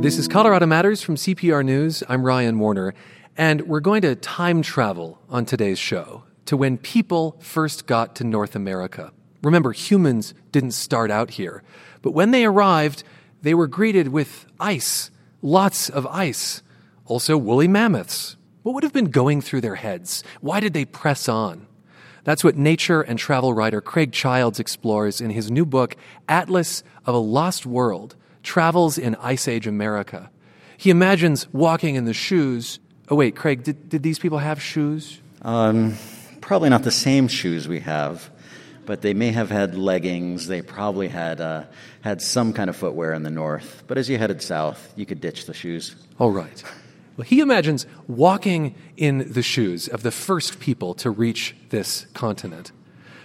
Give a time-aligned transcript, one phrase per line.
[0.00, 2.02] This is Colorado Matters from CPR News.
[2.08, 2.94] I'm Ryan Warner,
[3.36, 8.24] and we're going to time travel on today's show to when people first got to
[8.24, 9.12] North America.
[9.42, 11.62] Remember, humans didn't start out here,
[12.00, 13.04] but when they arrived,
[13.42, 15.10] they were greeted with ice,
[15.42, 16.62] lots of ice,
[17.04, 18.38] also woolly mammoths.
[18.62, 20.24] What would have been going through their heads?
[20.40, 21.66] Why did they press on?
[22.24, 25.94] That's what nature and travel writer Craig Childs explores in his new book,
[26.26, 30.30] Atlas of a Lost World Travels in Ice Age America.
[30.76, 32.80] He imagines walking in the shoes.
[33.08, 35.20] Oh, wait, Craig, did, did these people have shoes?
[35.42, 35.96] Um,
[36.40, 38.30] probably not the same shoes we have,
[38.86, 40.46] but they may have had leggings.
[40.46, 41.64] They probably had, uh,
[42.00, 43.84] had some kind of footwear in the north.
[43.86, 45.94] But as you headed south, you could ditch the shoes.
[46.18, 46.62] All right.
[47.16, 52.72] Well, he imagines walking in the shoes of the first people to reach this continent.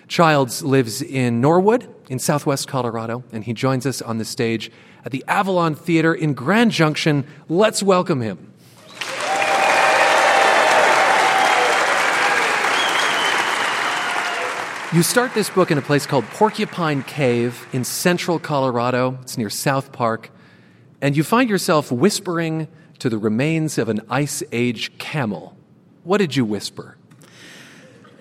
[0.10, 4.72] Childs lives in Norwood, in southwest Colorado, and he joins us on the stage
[5.04, 7.26] at the Avalon Theater in Grand Junction.
[7.50, 8.54] Let's welcome him.
[14.94, 19.18] You start this book in a place called Porcupine Cave in central Colorado.
[19.24, 20.30] It's near South Park.
[21.02, 25.58] And you find yourself whispering to the remains of an Ice Age camel.
[26.04, 26.98] What did you whisper?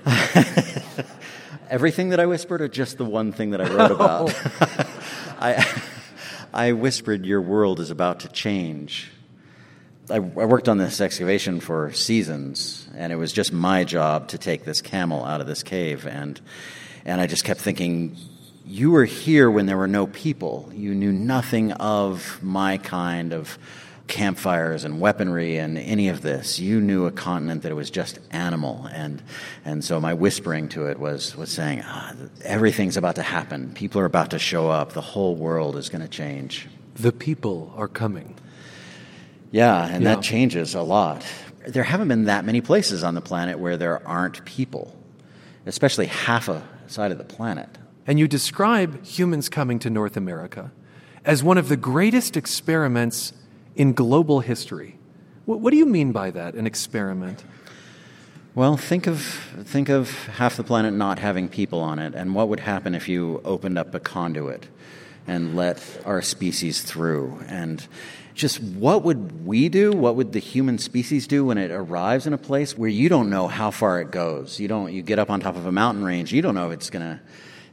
[1.74, 4.32] Everything that I whispered, or just the one thing that I wrote about?
[5.40, 5.82] I,
[6.52, 9.10] I whispered, Your world is about to change.
[10.08, 14.38] I, I worked on this excavation for seasons, and it was just my job to
[14.38, 16.06] take this camel out of this cave.
[16.06, 16.40] And,
[17.04, 18.18] and I just kept thinking,
[18.64, 20.70] You were here when there were no people.
[20.72, 23.58] You knew nothing of my kind of
[24.06, 26.58] campfires and weaponry and any of this.
[26.58, 29.22] You knew a continent that was just animal, and
[29.64, 33.72] and so my whispering to it was was saying, ah, everything's about to happen.
[33.74, 34.92] People are about to show up.
[34.92, 36.68] The whole world is going to change.
[36.96, 38.36] The people are coming.
[39.50, 40.14] Yeah, and yeah.
[40.14, 41.24] that changes a lot.
[41.66, 44.94] There haven't been that many places on the planet where there aren't people,
[45.64, 47.68] especially half a side of the planet.
[48.06, 50.72] And you describe humans coming to North America
[51.24, 53.32] as one of the greatest experiments
[53.76, 54.98] in global history.
[55.44, 57.44] What, what do you mean by that, an experiment?
[58.54, 59.20] Well, think of,
[59.64, 63.08] think of half the planet not having people on it, and what would happen if
[63.08, 64.68] you opened up a conduit
[65.26, 67.40] and let our species through?
[67.48, 67.84] And
[68.34, 69.92] just what would we do?
[69.92, 73.30] What would the human species do when it arrives in a place where you don't
[73.30, 74.58] know how far it goes?
[74.60, 74.92] You don't.
[74.92, 76.32] You get up on top of a mountain range.
[76.32, 77.20] You don't know if it's going to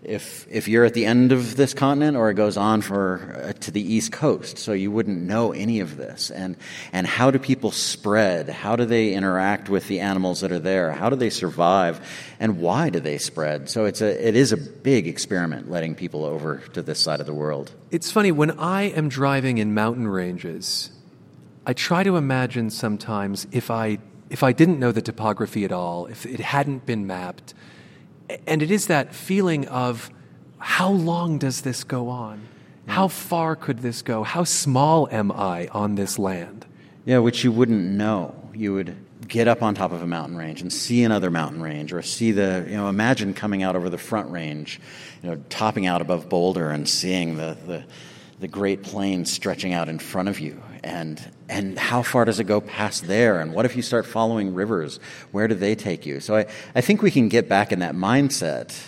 [0.03, 3.53] if if you're at the end of this continent or it goes on for uh,
[3.59, 6.31] to the east coast so you wouldn't know any of this.
[6.31, 6.57] And
[6.91, 8.49] and how do people spread?
[8.49, 10.91] How do they interact with the animals that are there?
[10.91, 11.99] How do they survive?
[12.39, 13.69] And why do they spread?
[13.69, 17.25] So it's a it is a big experiment letting people over to this side of
[17.25, 17.71] the world.
[17.91, 20.91] It's funny when i am driving in mountain ranges
[21.65, 23.97] i try to imagine sometimes if i
[24.29, 27.53] if i didn't know the topography at all if it hadn't been mapped
[28.47, 30.09] and it is that feeling of
[30.59, 32.47] how long does this go on?
[32.87, 34.23] How far could this go?
[34.23, 36.65] How small am I on this land?
[37.05, 38.35] Yeah, which you wouldn't know.
[38.53, 38.95] You would
[39.27, 42.31] get up on top of a mountain range and see another mountain range or see
[42.31, 44.79] the, you know, imagine coming out over the front range,
[45.23, 47.83] you know, topping out above Boulder and seeing the, the,
[48.39, 52.45] the Great Plains stretching out in front of you and and how far does it
[52.45, 53.41] go past there?
[53.41, 55.01] And what if you start following rivers?
[55.31, 56.21] Where do they take you?
[56.21, 58.79] So i, I think we can get back in that mindset.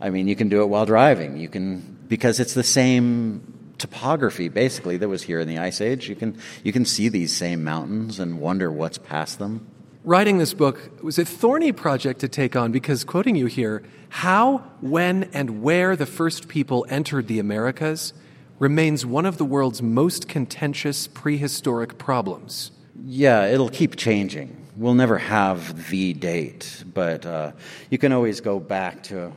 [0.00, 1.36] I mean you can do it while driving.
[1.36, 6.08] You can because it's the same topography basically that was here in the ice age.
[6.08, 9.66] You can you can see these same mountains and wonder what's past them.
[10.02, 12.72] Writing this book was a thorny project to take on?
[12.72, 18.14] Because quoting you here how when and where the first people entered the americas
[18.58, 22.70] remains one of the world's most contentious prehistoric problems.
[23.04, 24.56] Yeah, it'll keep changing.
[24.76, 27.52] We'll never have the date, but uh,
[27.90, 29.32] you can always go back to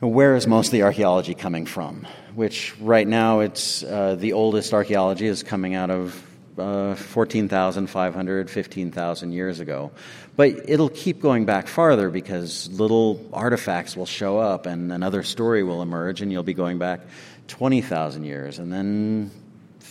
[0.00, 2.06] where is most of the archaeology coming from?
[2.34, 6.24] Which right now it's uh, the oldest archaeology is coming out of
[6.56, 9.90] uh, 14,500, 15,000 years ago.
[10.36, 15.64] But it'll keep going back farther because little artifacts will show up and another story
[15.64, 17.00] will emerge, and you'll be going back
[17.48, 19.30] 20,000 years and then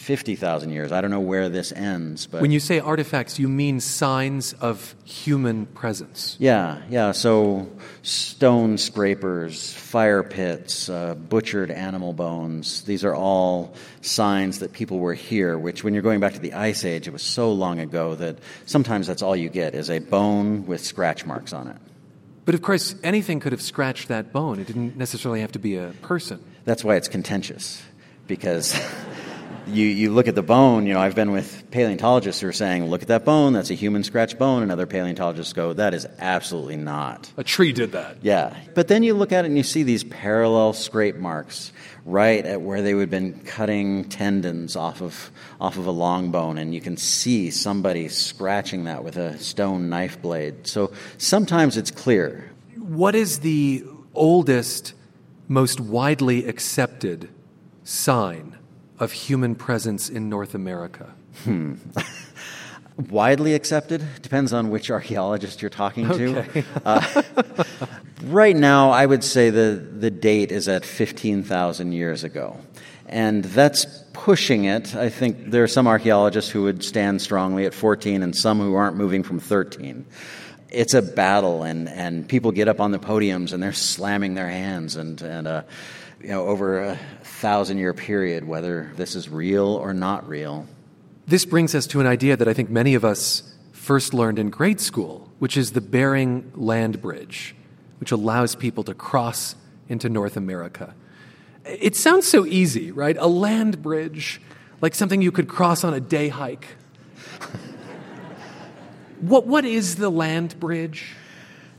[0.07, 0.93] 50,000 years.
[0.93, 4.95] I don't know where this ends, but When you say artifacts, you mean signs of
[5.03, 6.37] human presence.
[6.39, 7.67] Yeah, yeah, so
[8.03, 12.83] stone scrapers, fire pits, uh, butchered animal bones.
[12.83, 16.53] These are all signs that people were here, which when you're going back to the
[16.53, 19.99] ice age, it was so long ago that sometimes that's all you get is a
[19.99, 21.77] bone with scratch marks on it.
[22.45, 24.59] But of course, anything could have scratched that bone.
[24.59, 26.41] It didn't necessarily have to be a person.
[26.67, 27.81] That's why it's contentious,
[28.27, 28.77] because
[29.67, 32.89] you, you look at the bone, you know, I've been with paleontologists who are saying,
[32.89, 34.63] look at that bone, that's a human scratch bone.
[34.63, 37.31] And other paleontologists go, that is absolutely not.
[37.37, 38.17] A tree did that.
[38.21, 38.53] Yeah.
[38.75, 41.71] But then you look at it and you see these parallel scrape marks
[42.03, 45.31] right at where they would have been cutting tendons off of,
[45.61, 46.57] off of a long bone.
[46.57, 50.67] And you can see somebody scratching that with a stone knife blade.
[50.67, 52.51] So sometimes it's clear.
[52.75, 54.93] What is the oldest,
[55.47, 57.29] most widely accepted
[57.83, 58.57] sign
[58.99, 61.13] of human presence in North America?
[61.43, 61.75] Hmm.
[63.09, 66.39] Widely accepted depends on which archaeologist you're talking to.
[66.39, 66.63] Okay.
[66.83, 67.21] uh,
[68.23, 72.57] right now, I would say the, the date is at 15,000 years ago.
[73.05, 74.95] And that's pushing it.
[74.95, 78.73] I think there are some archaeologists who would stand strongly at 14 and some who
[78.73, 80.05] aren't moving from 13.
[80.69, 84.49] It's a battle, and, and people get up on the podiums and they're slamming their
[84.49, 85.63] hands and, and uh,
[86.21, 90.65] you know, over a thousand year period, whether this is real or not real.
[91.27, 94.49] This brings us to an idea that I think many of us first learned in
[94.49, 97.55] grade school, which is the Bering Land Bridge,
[97.99, 99.55] which allows people to cross
[99.87, 100.93] into North America.
[101.65, 103.15] It sounds so easy, right?
[103.17, 104.41] A land bridge,
[104.81, 106.67] like something you could cross on a day hike.
[109.21, 111.13] What, what is the land bridge?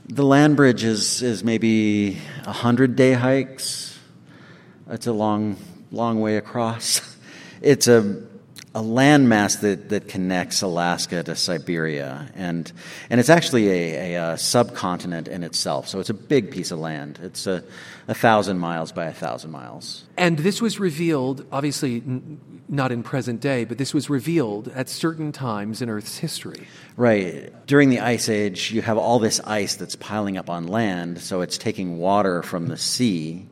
[0.07, 2.15] The land bridge is, is maybe
[2.45, 3.99] 100 day hikes.
[4.89, 5.57] It's a long,
[5.91, 7.01] long way across.
[7.61, 8.23] It's a
[8.75, 12.31] a landmass that, that connects Alaska to Siberia.
[12.35, 12.71] And,
[13.09, 15.87] and it's actually a, a, a, subcontinent in itself.
[15.87, 17.19] So it's a big piece of land.
[17.23, 17.63] It's a,
[18.07, 20.03] a thousand miles by a thousand miles.
[20.17, 22.03] And this was revealed, obviously
[22.69, 26.67] not in present day, but this was revealed at certain times in Earth's history.
[26.95, 27.51] Right.
[27.65, 31.19] During the Ice Age, you have all this ice that's piling up on land.
[31.19, 33.47] So it's taking water from the sea.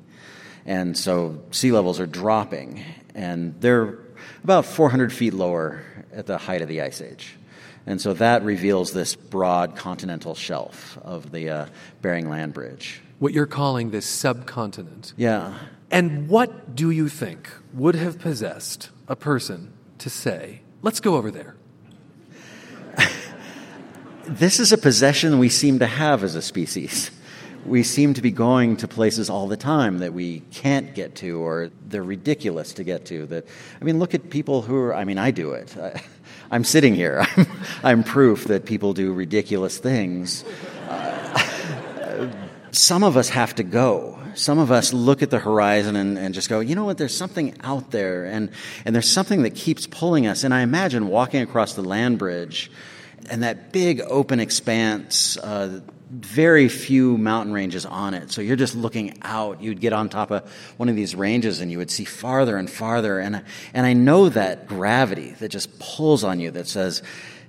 [0.65, 2.83] And so sea levels are dropping.
[3.15, 3.97] And they're
[4.43, 5.83] about 400 feet lower
[6.13, 7.35] at the height of the Ice Age.
[7.87, 11.65] And so that reveals this broad continental shelf of the uh,
[12.01, 13.01] Bering Land Bridge.
[13.19, 15.13] What you're calling this subcontinent.
[15.15, 15.57] Yeah.
[15.89, 21.31] And what do you think would have possessed a person to say, let's go over
[21.31, 21.55] there?
[24.25, 27.11] this is a possession we seem to have as a species.
[27.65, 31.39] We seem to be going to places all the time that we can't get to
[31.41, 33.45] or they're ridiculous to get to that
[33.81, 35.75] i mean look at people who are i mean i do it.
[35.75, 36.01] I,
[36.55, 37.25] am sitting here.
[37.35, 37.47] I'm,
[37.83, 40.45] I'm, proof that people do ridiculous things.
[40.87, 42.31] Uh,
[42.71, 46.33] some of us have to go some of us look at the horizon and, and,
[46.33, 48.51] just go you know what there's something out there and,
[48.85, 52.69] and there's something that keeps pulling us and i imagine walking across the land bridge
[53.29, 58.31] and that big open expanse uh, very few mountain ranges on it.
[58.31, 59.61] So you're just looking out.
[59.61, 62.69] You'd get on top of one of these ranges and you would see farther and
[62.69, 63.19] farther.
[63.19, 63.43] And,
[63.73, 67.03] and I know that gravity that just pulls on you that says,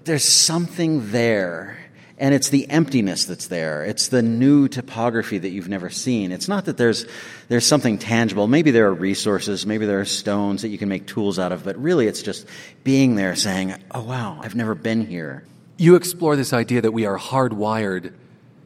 [0.04, 1.78] there's something there.
[2.20, 3.84] And it's the emptiness that's there.
[3.84, 6.32] It's the new topography that you've never seen.
[6.32, 7.06] It's not that there's,
[7.48, 8.48] there's something tangible.
[8.48, 9.64] Maybe there are resources.
[9.64, 11.62] Maybe there are stones that you can make tools out of.
[11.62, 12.46] But really, it's just
[12.82, 15.44] being there saying, oh, wow, I've never been here.
[15.76, 18.14] You explore this idea that we are hardwired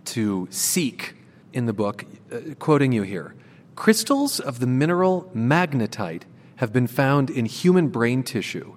[0.06, 1.14] to seek
[1.52, 3.34] in the book, uh, quoting you here.
[3.76, 6.22] Crystals of the mineral magnetite
[6.56, 8.76] have been found in human brain tissue,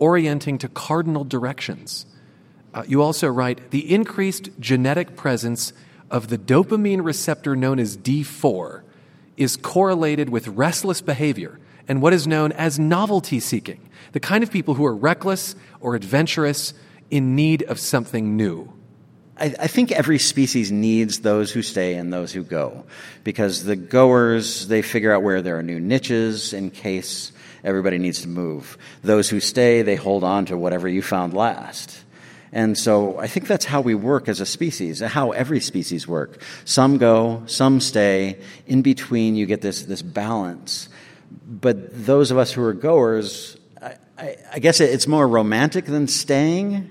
[0.00, 2.06] orienting to cardinal directions.
[2.76, 5.72] Uh, you also write the increased genetic presence
[6.10, 8.82] of the dopamine receptor known as D4
[9.38, 13.80] is correlated with restless behavior and what is known as novelty seeking,
[14.12, 16.74] the kind of people who are reckless or adventurous
[17.10, 18.70] in need of something new.
[19.38, 22.84] I, I, think every species needs those who stay and those who go
[23.22, 28.22] because the goers they figure out where there are new niches in case everybody needs
[28.22, 32.02] to move those who stay they hold on to whatever you found last
[32.56, 36.42] and so i think that's how we work as a species how every species work
[36.64, 40.88] some go some stay in between you get this, this balance
[41.46, 46.08] but those of us who are goers I, I, I guess it's more romantic than
[46.08, 46.90] staying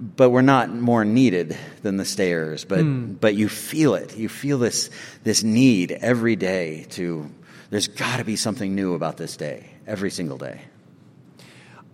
[0.00, 2.64] but we're not more needed than the stayers.
[2.64, 3.20] But mm.
[3.20, 4.16] but you feel it.
[4.16, 4.90] You feel this
[5.24, 7.30] this need every day to.
[7.68, 10.60] There's got to be something new about this day every single day.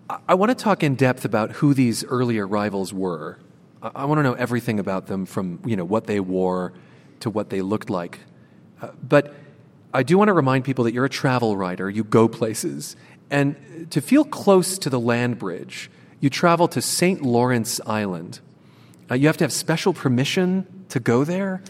[0.08, 3.38] I want to talk in depth about who these early arrivals were.
[3.82, 6.72] I want to know everything about them, from you know what they wore
[7.20, 8.20] to what they looked like.
[8.80, 9.34] Uh, but
[9.92, 11.90] I do want to remind people that you're a travel writer.
[11.90, 12.96] You go places,
[13.30, 13.56] and
[13.90, 17.22] to feel close to the land bridge you travel to St.
[17.22, 18.40] Lawrence Island.
[19.10, 21.62] Uh, you have to have special permission to go there.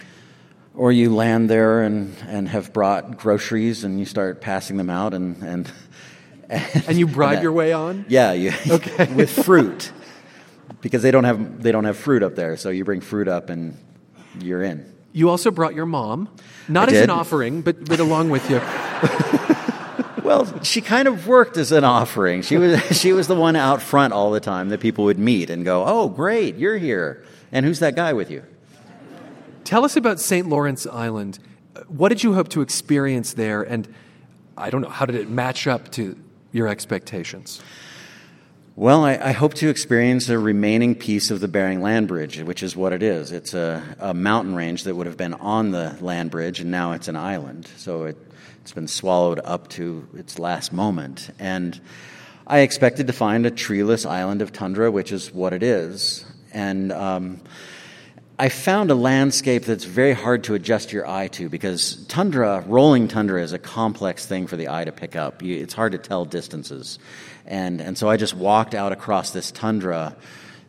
[0.74, 5.14] Or you land there and, and have brought groceries and you start passing them out
[5.14, 5.70] and, and
[6.88, 8.04] And you bribe that- your way on?
[8.08, 9.12] Yeah, you, okay.
[9.12, 9.92] with fruit,
[10.80, 12.56] because they don't have they don't have fruit up there.
[12.56, 13.76] So you bring fruit up, and
[14.40, 14.84] you're in.
[15.12, 16.28] You also brought your mom,
[16.68, 18.60] not I as an offering, but, but along with you.
[20.22, 22.42] Well, she kind of worked as an offering.
[22.42, 25.50] She was she was the one out front all the time that people would meet
[25.50, 27.22] and go, "Oh, great, you're here."
[27.52, 28.42] And who's that guy with you?
[29.62, 30.48] Tell us about St.
[30.48, 31.38] Lawrence Island.
[31.76, 33.62] Uh, What did you hope to experience there?
[33.62, 33.86] And
[34.56, 36.16] I don't know, how did it match up to
[36.56, 37.60] your expectations?
[38.74, 42.62] Well, I, I hope to experience a remaining piece of the Bering Land Bridge, which
[42.62, 43.32] is what it is.
[43.32, 46.92] It's a, a mountain range that would have been on the land bridge, and now
[46.92, 47.66] it's an island.
[47.76, 48.16] So it,
[48.60, 51.30] it's been swallowed up to its last moment.
[51.38, 51.80] And
[52.46, 56.24] I expected to find a treeless island of tundra, which is what it is.
[56.52, 57.40] And um,
[58.38, 63.08] I found a landscape that's very hard to adjust your eye to because tundra, rolling
[63.08, 65.42] tundra, is a complex thing for the eye to pick up.
[65.42, 66.98] You, it's hard to tell distances.
[67.46, 70.14] And, and so I just walked out across this tundra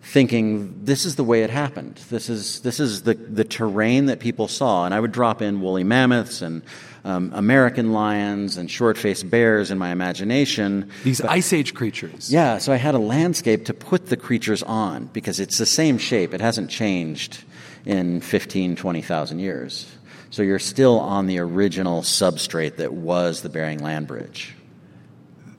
[0.01, 1.95] thinking this is the way it happened.
[2.09, 4.85] This is, this is the, the terrain that people saw.
[4.85, 6.61] And I would drop in woolly mammoths and
[7.03, 10.89] um, American lions and short faced bears in my imagination.
[11.03, 12.31] These Ice Age creatures.
[12.31, 15.97] Yeah, so I had a landscape to put the creatures on because it's the same
[15.97, 16.33] shape.
[16.33, 17.43] It hasn't changed
[17.87, 19.89] in 15, 20,000 years.
[20.29, 24.53] So you're still on the original substrate that was the Bering Land Bridge.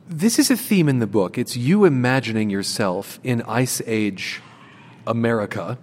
[0.07, 1.39] This is a theme in the book.
[1.39, 4.43] It's you imagining yourself in Ice Age
[5.07, 5.79] America.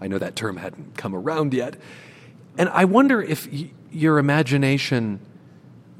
[0.00, 1.76] I know that term hadn't come around yet.
[2.56, 5.20] And I wonder if y- your imagination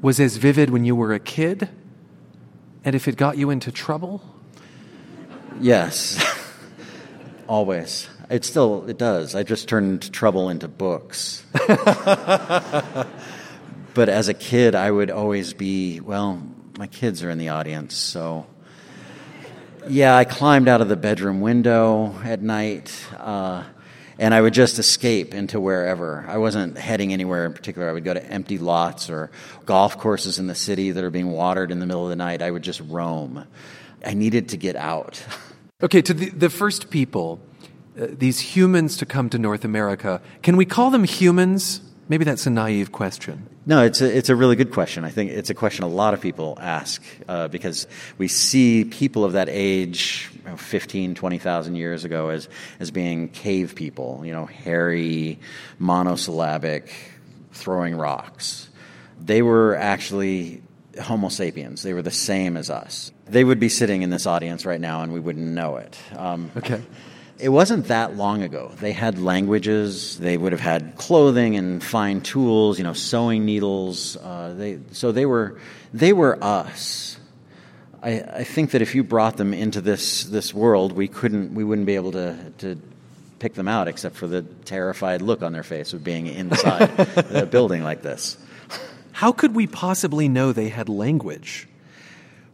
[0.01, 1.69] was as vivid when you were a kid
[2.83, 4.23] and if it got you into trouble.
[5.59, 6.19] Yes,
[7.47, 8.09] always.
[8.31, 9.35] It still it does.
[9.35, 11.43] I just turned trouble into books.
[11.51, 11.67] but
[13.97, 16.41] as a kid, I would always be well.
[16.77, 18.47] My kids are in the audience, so
[19.85, 23.65] yeah, I climbed out of the bedroom window at night, uh,
[24.17, 26.23] and I would just escape into wherever.
[26.25, 27.89] I wasn't heading anywhere in particular.
[27.89, 29.29] I would go to empty lots or
[29.65, 32.41] golf courses in the city that are being watered in the middle of the night.
[32.41, 33.45] I would just roam.
[34.05, 35.21] I needed to get out.
[35.83, 37.39] Okay, to the, the first people,
[38.07, 41.81] these humans to come to North America, can we call them humans?
[42.09, 43.47] Maybe that's a naive question.
[43.65, 45.05] No, it's a, it's a really good question.
[45.05, 49.23] I think it's a question a lot of people ask uh, because we see people
[49.23, 54.33] of that age, you know, 15, 20,000 years ago, as, as being cave people, you
[54.33, 55.39] know, hairy,
[55.79, 56.91] monosyllabic,
[57.53, 58.67] throwing rocks.
[59.19, 60.63] They were actually
[60.99, 61.83] Homo sapiens.
[61.83, 63.11] They were the same as us.
[63.27, 65.97] They would be sitting in this audience right now and we wouldn't know it.
[66.17, 66.81] Um, Okay.
[67.41, 68.71] It wasn't that long ago.
[68.79, 70.17] They had languages.
[70.19, 74.15] They would have had clothing and fine tools, you know, sewing needles.
[74.15, 75.59] Uh, they, so they were,
[75.93, 77.17] they were us.
[78.03, 81.63] I, I think that if you brought them into this, this world, we couldn't, we
[81.63, 82.79] wouldn't be able to, to
[83.39, 86.91] pick them out except for the terrified look on their face of being inside
[87.31, 88.37] a building like this.
[89.11, 91.67] How could we possibly know they had language?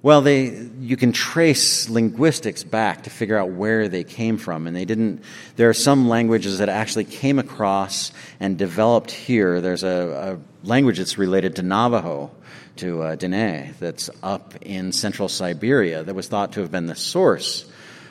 [0.03, 4.75] Well, they you can trace linguistics back to figure out where they came from, and
[4.75, 5.23] they didn't.
[5.55, 9.59] There are some languages that actually came across and developed here.
[9.59, 12.31] There's a, a language that's related to Navajo,
[12.77, 16.03] to uh, Dene, that's up in central Siberia.
[16.03, 17.65] That was thought to have been the source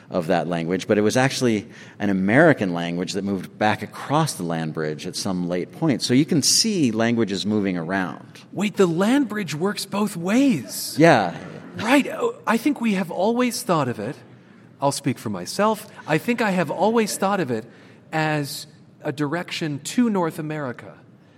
[0.09, 1.67] of that language, but it was actually
[1.99, 6.01] an American language that moved back across the land bridge at some late point.
[6.01, 8.25] So you can see languages moving around.
[8.53, 10.95] Wait, the land bridge works both ways.
[10.97, 11.37] Yeah,
[11.77, 12.07] Right.
[12.07, 14.15] Oh, I think we have always thought of it.
[14.81, 15.87] I'll speak for myself.
[16.07, 17.65] I think I have always thought of it
[18.11, 18.67] as
[19.03, 20.97] a direction to North America.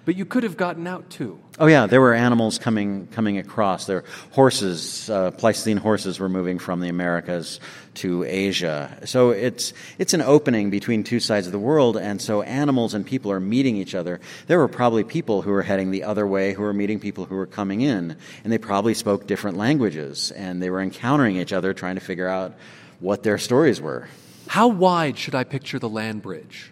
[0.10, 1.38] But you could have gotten out too.
[1.60, 3.86] Oh yeah, there were animals coming coming across.
[3.86, 7.60] There were horses, uh, Pleistocene horses were moving from the Americas
[8.02, 8.98] to Asia.
[9.06, 13.06] So it's it's an opening between two sides of the world, and so animals and
[13.06, 14.20] people are meeting each other.
[14.48, 17.36] There were probably people who were heading the other way who were meeting people who
[17.36, 21.72] were coming in, and they probably spoke different languages, and they were encountering each other,
[21.72, 22.56] trying to figure out
[23.00, 24.08] what their stories were.
[24.48, 26.72] How wide should I picture the land bridge?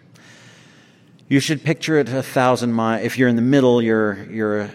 [1.28, 3.04] You should picture it a thousand miles.
[3.04, 4.70] If you're in the middle, you're you're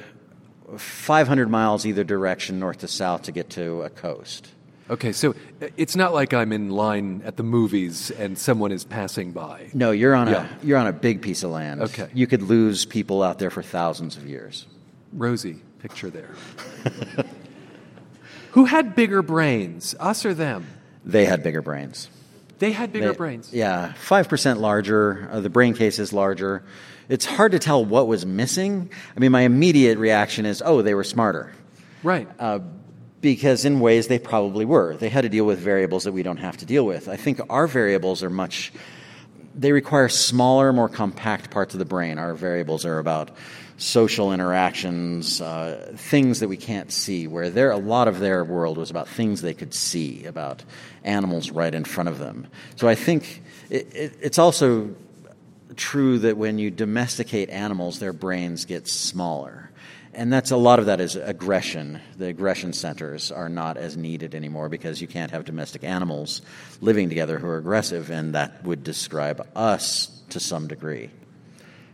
[0.77, 4.49] 500 miles either direction, north to south, to get to a coast.
[4.89, 5.33] Okay, so
[5.77, 9.69] it's not like I'm in line at the movies and someone is passing by.
[9.73, 10.47] No, you're on Yeah.
[10.61, 11.81] a you're on a big piece of land.
[11.83, 12.09] Okay.
[12.13, 14.67] you could lose people out there for thousands of years.
[15.13, 16.31] Rosie, picture there.
[18.51, 20.67] Who had bigger brains, us or them?
[21.05, 22.09] They had bigger brains.
[22.63, 23.49] They had bigger They- brains.
[23.51, 25.27] Yeah, five percent larger.
[25.29, 26.63] Uh, the brain case is larger.
[27.09, 28.89] It's hard to tell what was missing.
[29.17, 31.51] I mean, my immediate reaction is, oh, they were smarter.
[32.03, 32.25] Right.
[33.19, 34.95] because in ways they probably were.
[34.95, 37.09] They had to deal with variables that we don't have to deal with.
[37.09, 38.71] I think our variables are much,
[39.53, 42.17] they require smaller, more compact parts of the brain.
[42.17, 43.31] Our variables are about
[43.77, 48.77] social interactions, uh, things that we can't see, where there, a lot of their world
[48.77, 50.63] was about things they could see, about
[51.03, 52.47] animals right in front of them.
[52.75, 54.95] So I think it, it, it's also
[55.75, 59.71] true that when you domesticate animals, their brains get smaller
[60.15, 61.99] and that's a lot of that is aggression.
[62.17, 66.41] The aggression centers are not as needed anymore because you can't have domestic animals
[66.81, 71.09] living together who are aggressive, and that would describe us to some degree.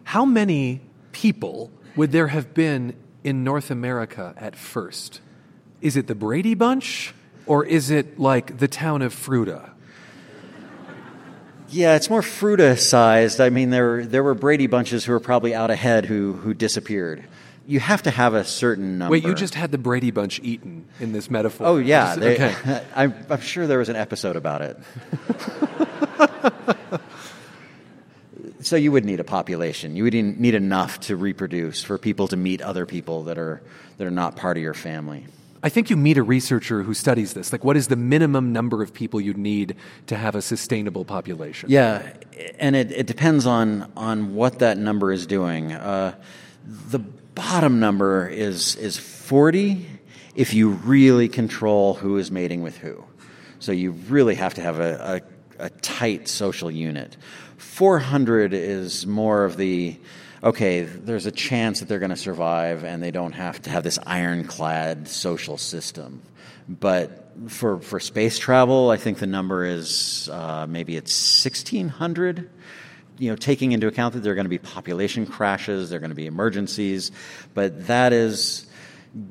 [0.04, 0.82] How many
[1.12, 5.22] people would there have been in North America at first?
[5.82, 7.14] Is it the Brady Bunch,
[7.46, 9.72] or is it like the town of Fruita?
[11.70, 13.40] Yeah, it's more Fruita sized.
[13.40, 17.26] I mean, there there were Brady bunches who were probably out ahead who who disappeared
[17.70, 19.12] you have to have a certain number.
[19.12, 21.68] Wait, you just had the Brady Bunch eaten in this metaphor.
[21.68, 22.84] Oh yeah, they, okay.
[22.96, 24.78] I'm, I'm sure there was an episode about it.
[28.62, 29.96] so you would need a population.
[29.96, 33.62] You would need enough to reproduce for people to meet other people that are
[33.98, 35.26] that are not part of your family.
[35.62, 37.52] I think you meet a researcher who studies this.
[37.52, 39.76] Like, what is the minimum number of people you'd need
[40.08, 41.70] to have a sustainable population?
[41.70, 42.14] Yeah,
[42.58, 45.74] and it, it depends on on what that number is doing.
[45.74, 46.16] Uh,
[46.66, 49.86] the bottom number is, is 40
[50.36, 53.04] if you really control who is mating with who.
[53.60, 55.22] So you really have to have a,
[55.60, 57.18] a, a tight social unit.
[57.80, 59.98] 400 is more of the
[60.44, 63.84] okay, there's a chance that they're going to survive and they don't have to have
[63.84, 66.22] this ironclad social system.
[66.68, 72.50] But for, for space travel, I think the number is uh, maybe it's 1,600
[73.18, 76.02] you know, taking into account that there are going to be population crashes, there are
[76.02, 77.14] going to be emergencies,
[77.54, 78.66] but that is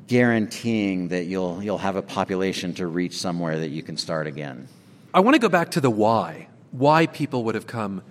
[0.07, 4.67] guaranteeing that you'll you'll have a population to reach somewhere that you can start again.
[5.13, 6.47] I want to go back to the why.
[6.71, 8.03] Why people would have come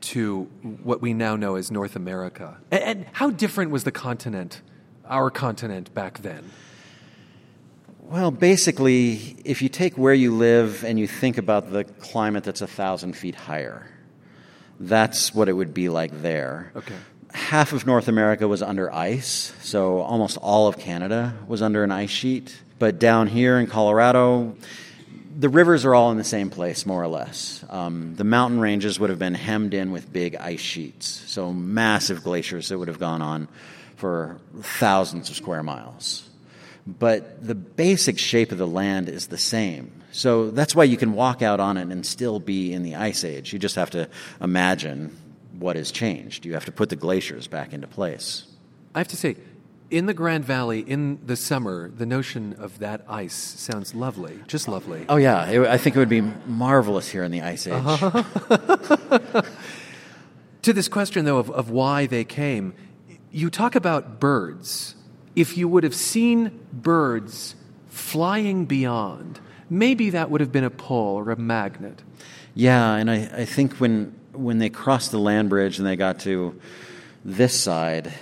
[0.00, 0.44] to
[0.82, 2.58] what we now know as North America.
[2.70, 4.62] And, and how different was the continent,
[5.06, 6.50] our continent back then?
[8.02, 12.62] Well, basically, if you take where you live and you think about the climate that's
[12.62, 13.86] a thousand feet higher,
[14.80, 16.72] that's what it would be like there.
[16.74, 16.94] Okay.
[17.34, 21.92] Half of North America was under ice, so almost all of Canada was under an
[21.92, 22.58] ice sheet.
[22.78, 24.56] But down here in Colorado,
[25.38, 27.64] the rivers are all in the same place, more or less.
[27.70, 32.24] Um, the mountain ranges would have been hemmed in with big ice sheets, so massive
[32.24, 33.46] glaciers that would have gone on
[33.94, 36.28] for thousands of square miles.
[36.86, 39.92] But the basic shape of the land is the same.
[40.10, 43.22] So that's why you can walk out on it and still be in the ice
[43.22, 43.52] age.
[43.52, 44.08] You just have to
[44.40, 45.16] imagine
[45.56, 46.46] what has changed.
[46.46, 48.44] You have to put the glaciers back into place.
[48.92, 49.36] I have to say,
[49.90, 54.68] in the Grand Valley in the summer, the notion of that ice sounds lovely, just
[54.68, 55.04] lovely.
[55.08, 57.74] Oh yeah, it, I think it would be marvelous here in the ice age.
[57.74, 59.42] Uh-huh.
[60.62, 62.74] to this question though of, of why they came,
[63.30, 64.94] you talk about birds.
[65.34, 67.54] If you would have seen birds
[67.88, 72.02] flying beyond, maybe that would have been a pull or a magnet.
[72.54, 76.20] Yeah, and I, I think when when they crossed the land bridge and they got
[76.20, 76.60] to
[77.24, 78.12] this side,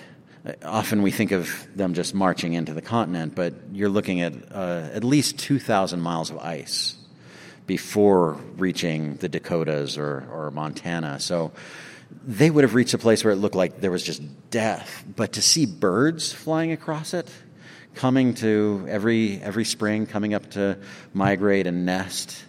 [0.64, 4.88] often we think of them just marching into the continent, but you're looking at uh,
[4.92, 6.96] at least 2,000 miles of ice
[7.66, 11.18] before reaching the Dakotas or, or Montana.
[11.20, 11.52] So
[12.24, 15.04] they would have reached a place where it looked like there was just death.
[15.16, 17.28] But to see birds flying across it,
[17.94, 20.78] coming to every every spring, coming up to
[21.12, 22.44] migrate and nest,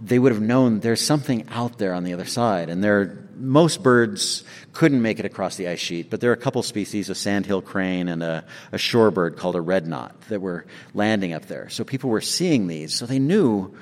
[0.00, 2.68] they would have known there's something out there on the other side.
[2.68, 6.38] And there, most birds couldn't make it across the ice sheet, but there are a
[6.38, 10.64] couple species, a sandhill crane and a, a shorebird called a red knot, that were
[10.94, 11.68] landing up there.
[11.68, 13.74] So people were seeing these, so they knew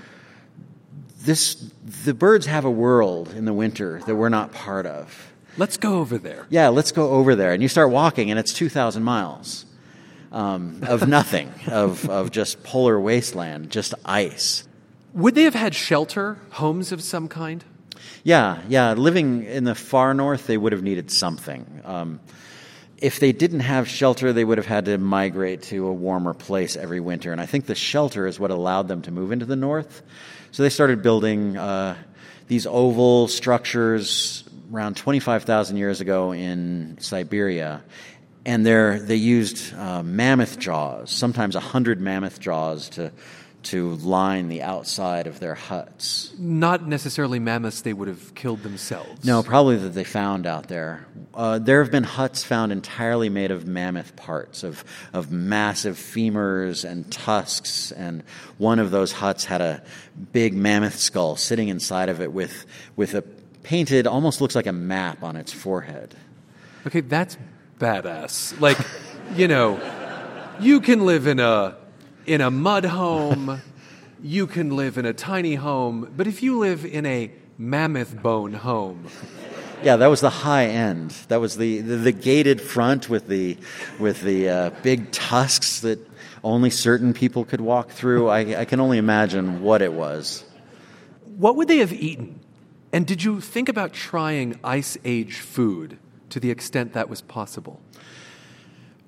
[1.22, 1.54] this.
[2.04, 5.30] The birds have a world in the winter that we're not part of.
[5.58, 6.46] Let's go over there.
[6.48, 7.52] Yeah, let's go over there.
[7.52, 9.66] And you start walking, and it's 2,000 miles
[10.32, 14.66] um, of nothing, of, of just polar wasteland, just ice.
[15.12, 17.64] Would they have had shelter, homes of some kind?
[18.22, 18.92] Yeah, yeah.
[18.92, 21.82] Living in the far north, they would have needed something.
[21.84, 22.20] Um,
[22.98, 26.76] if they didn't have shelter, they would have had to migrate to a warmer place
[26.76, 27.32] every winter.
[27.32, 30.02] And I think the shelter is what allowed them to move into the north.
[30.52, 31.96] So they started building uh,
[32.48, 37.82] these oval structures around 25,000 years ago in Siberia
[38.46, 43.12] and they used uh, mammoth jaws, sometimes a hundred mammoth jaws to
[43.62, 46.32] to line the outside of their huts.
[46.38, 49.24] Not necessarily mammoths they would have killed themselves.
[49.24, 51.06] No, probably that they found out there.
[51.34, 56.88] Uh, there have been huts found entirely made of mammoth parts, of, of massive femurs
[56.88, 58.22] and tusks, and
[58.58, 59.82] one of those huts had a
[60.32, 63.22] big mammoth skull sitting inside of it with, with a
[63.62, 66.14] painted, almost looks like a map on its forehead.
[66.86, 67.36] Okay, that's
[67.78, 68.58] badass.
[68.60, 68.78] Like,
[69.34, 69.78] you know,
[70.60, 71.76] you can live in a
[72.26, 73.62] in a mud home,
[74.22, 78.52] you can live in a tiny home, but if you live in a mammoth bone
[78.52, 79.06] home,
[79.82, 81.10] yeah, that was the high end.
[81.28, 83.56] That was the, the, the gated front with the
[83.98, 85.98] with the uh, big tusks that
[86.44, 88.28] only certain people could walk through.
[88.28, 90.44] I, I can only imagine what it was.
[91.24, 92.40] What would they have eaten?
[92.92, 95.98] And did you think about trying ice age food
[96.30, 97.80] to the extent that was possible?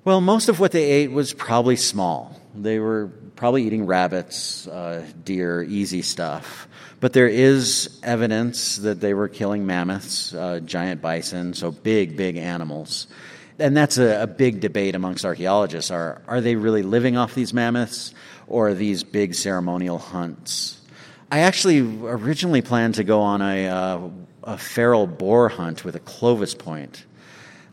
[0.05, 2.37] Well, most of what they ate was probably small.
[2.53, 6.67] They were probably eating rabbits, uh, deer, easy stuff.
[6.99, 12.35] But there is evidence that they were killing mammoths, uh, giant bison, so big, big
[12.35, 13.07] animals.
[13.59, 15.89] And that's a, a big debate amongst archaeologists.
[15.89, 18.13] Are, are they really living off these mammoths,
[18.47, 20.81] or are these big ceremonial hunts?
[21.31, 24.09] I actually originally planned to go on a, uh,
[24.43, 27.05] a feral boar hunt with a Clovis point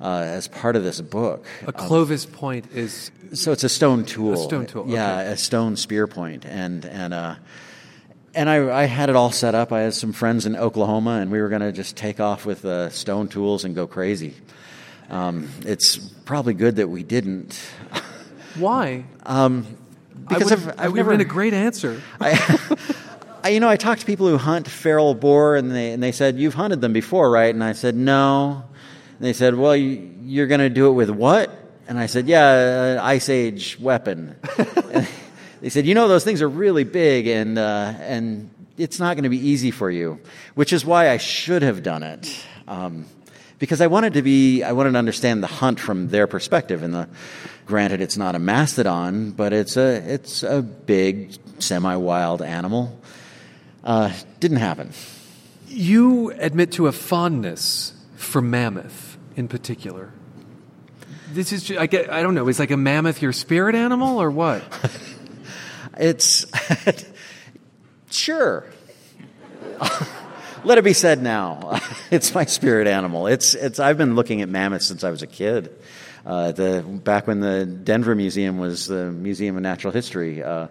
[0.01, 1.45] uh, as part of this book.
[1.67, 4.35] A Clovis um, point is so it's a stone tool.
[4.35, 4.87] A stone tool.
[4.89, 5.33] Yeah, okay.
[5.33, 7.35] a stone spear point, and and uh,
[8.35, 9.73] and I, I had it all set up.
[9.73, 12.65] I had some friends in Oklahoma, and we were going to just take off with
[12.65, 14.35] uh, stone tools and go crazy.
[15.11, 17.61] Um, it's probably good that we didn't.
[18.59, 19.05] Why?
[19.25, 19.67] Um,
[20.29, 22.01] because I I've, I've I've never never been a great answer.
[22.21, 22.79] I,
[23.43, 26.13] I, you know, I talked to people who hunt feral boar, and they and they
[26.13, 27.53] said you've hunted them before, right?
[27.53, 28.65] And I said no.
[29.21, 31.55] And they said, Well, you're going to do it with what?
[31.87, 34.35] And I said, Yeah, an Ice Age weapon.
[35.61, 39.25] they said, You know, those things are really big and, uh, and it's not going
[39.25, 40.21] to be easy for you,
[40.55, 42.35] which is why I should have done it.
[42.67, 43.05] Um,
[43.59, 46.83] because I wanted to be, I wanted to understand the hunt from their perspective.
[46.83, 47.09] And the,
[47.67, 52.99] granted, it's not a mastodon, but it's a, it's a big, semi-wild animal.
[53.85, 54.95] Uh, didn't happen.
[55.69, 60.13] You admit to a fondness for mammoth in particular?
[61.33, 64.31] This is, I, get, I don't know, is like a mammoth your spirit animal or
[64.31, 64.63] what?
[65.99, 66.47] it's,
[68.11, 68.67] sure.
[70.65, 71.81] Let it be said now.
[72.11, 73.29] it's my spirit animal.
[73.29, 75.71] It's, it's, I've been looking at mammoths since I was a kid.
[76.27, 80.67] Uh, the, back when the Denver Museum was the Museum of Natural History, uh,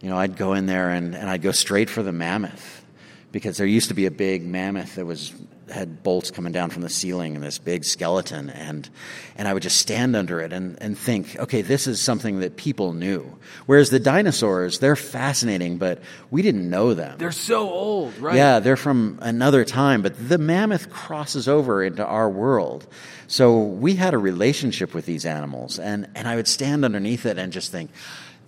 [0.00, 2.84] you know, I'd go in there and, and I'd go straight for the mammoth
[3.30, 5.32] because there used to be a big mammoth that was
[5.72, 8.88] had bolts coming down from the ceiling and this big skeleton and
[9.36, 12.56] and I would just stand under it and, and think, okay, this is something that
[12.56, 13.38] people knew.
[13.66, 17.18] Whereas the dinosaurs, they're fascinating, but we didn't know them.
[17.18, 18.36] They're so old, right?
[18.36, 22.86] Yeah, they're from another time, but the mammoth crosses over into our world.
[23.26, 27.38] So we had a relationship with these animals and, and I would stand underneath it
[27.38, 27.90] and just think,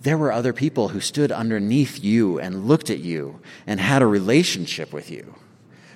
[0.04, 4.06] there were other people who stood underneath you and looked at you and had a
[4.06, 5.34] relationship with you.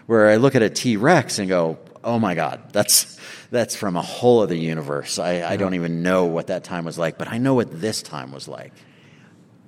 [0.09, 3.94] Where I look at a T Rex and go, oh my God, that's, that's from
[3.94, 5.18] a whole other universe.
[5.18, 8.03] I, I don't even know what that time was like, but I know what this
[8.03, 8.73] time was like.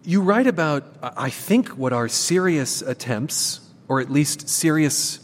[0.02, 5.20] You write about, I think, what are serious attempts, or at least serious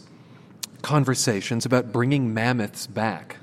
[0.82, 3.36] conversations about bringing mammoths back.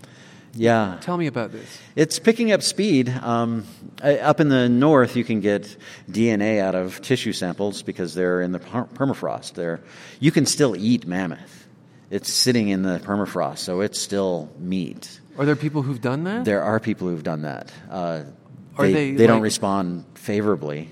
[0.55, 0.99] Yeah.
[1.01, 1.79] Tell me about this.
[1.95, 3.09] It's picking up speed.
[3.09, 3.65] Um,
[4.01, 5.75] up in the north, you can get
[6.09, 9.53] DNA out of tissue samples because they're in the permafrost.
[9.53, 9.81] They're,
[10.19, 11.62] you can still eat mammoth.
[12.09, 15.19] It's sitting in the permafrost, so it's still meat.
[15.37, 16.45] Are there people who've done that?
[16.45, 17.71] There are people who've done that.
[17.89, 18.23] Uh,
[18.77, 19.27] are they, they, they like...
[19.27, 20.91] don't respond favorably.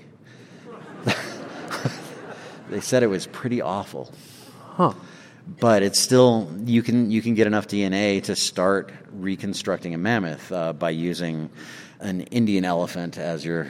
[2.70, 4.12] they said it was pretty awful.
[4.74, 4.94] Huh
[5.46, 10.52] but it's still you can you can get enough DNA to start reconstructing a mammoth
[10.52, 11.50] uh, by using
[12.00, 13.68] an Indian elephant as your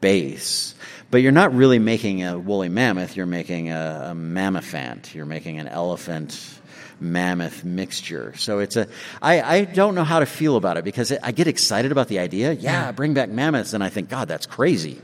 [0.00, 0.74] base.
[1.10, 3.16] But you're not really making a woolly mammoth.
[3.16, 5.14] You're making a, a mammophant.
[5.14, 6.55] You're making an elephant
[7.00, 8.34] mammoth mixture.
[8.36, 8.88] So it's a
[9.20, 12.18] I, I don't know how to feel about it because I get excited about the
[12.18, 12.52] idea.
[12.52, 15.00] Yeah, bring back mammoths, and I think God, that's crazy.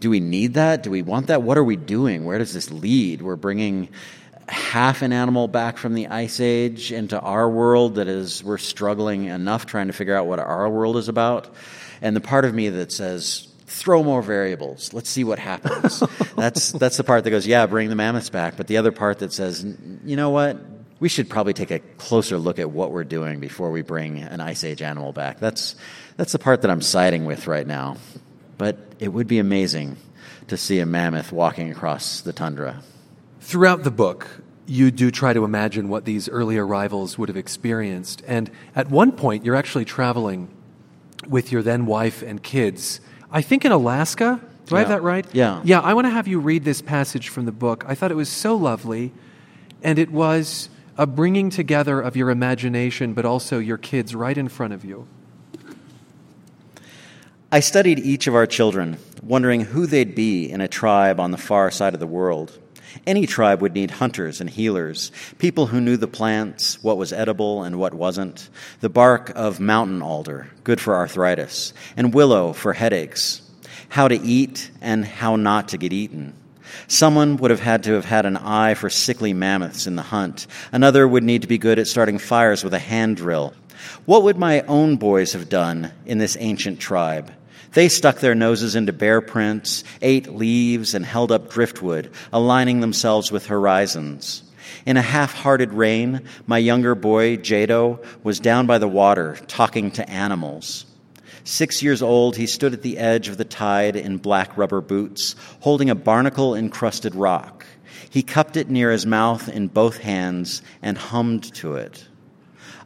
[0.00, 0.82] Do we need that?
[0.82, 1.42] Do we want that?
[1.42, 2.24] What are we doing?
[2.24, 3.22] Where does this lead?
[3.22, 3.88] We're bringing
[4.48, 9.24] half an animal back from the ice age into our world that is we're struggling
[9.24, 11.52] enough trying to figure out what our world is about
[12.00, 16.00] and the part of me that says throw more variables let's see what happens
[16.36, 19.18] that's that's the part that goes yeah bring the mammoths back but the other part
[19.18, 19.64] that says
[20.04, 20.56] you know what
[20.98, 24.40] we should probably take a closer look at what we're doing before we bring an
[24.40, 25.76] ice age animal back that's
[26.16, 27.96] that's the part that i'm siding with right now
[28.58, 29.96] but it would be amazing
[30.48, 32.82] to see a mammoth walking across the tundra.
[33.40, 34.28] Throughout the book,
[34.66, 38.22] you do try to imagine what these early arrivals would have experienced.
[38.26, 40.48] And at one point, you're actually traveling
[41.28, 44.40] with your then wife and kids, I think in Alaska.
[44.66, 45.24] Do I have that right?
[45.32, 45.60] Yeah.
[45.64, 47.84] Yeah, I want to have you read this passage from the book.
[47.86, 49.12] I thought it was so lovely,
[49.82, 54.48] and it was a bringing together of your imagination, but also your kids right in
[54.48, 55.06] front of you.
[57.52, 61.38] I studied each of our children, wondering who they'd be in a tribe on the
[61.38, 62.58] far side of the world.
[63.06, 67.62] Any tribe would need hunters and healers, people who knew the plants, what was edible
[67.62, 68.48] and what wasn't,
[68.80, 73.42] the bark of mountain alder, good for arthritis, and willow for headaches,
[73.90, 76.34] how to eat and how not to get eaten.
[76.88, 80.46] Someone would have had to have had an eye for sickly mammoths in the hunt.
[80.72, 83.54] Another would need to be good at starting fires with a hand drill.
[84.04, 87.30] What would my own boys have done in this ancient tribe?
[87.72, 93.30] They stuck their noses into bear prints, ate leaves, and held up driftwood, aligning themselves
[93.30, 94.42] with horizons.
[94.86, 99.90] In a half hearted rain, my younger boy, Jado, was down by the water, talking
[99.92, 100.86] to animals.
[101.44, 105.34] Six years old, he stood at the edge of the tide in black rubber boots,
[105.60, 107.64] holding a barnacle encrusted rock.
[108.10, 112.06] He cupped it near his mouth in both hands and hummed to it.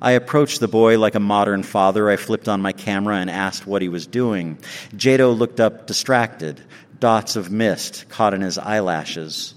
[0.03, 2.09] I approached the boy like a modern father.
[2.09, 4.59] I flipped on my camera and asked what he was doing.
[4.95, 6.61] Jado looked up distracted,
[6.99, 9.55] dots of mist caught in his eyelashes.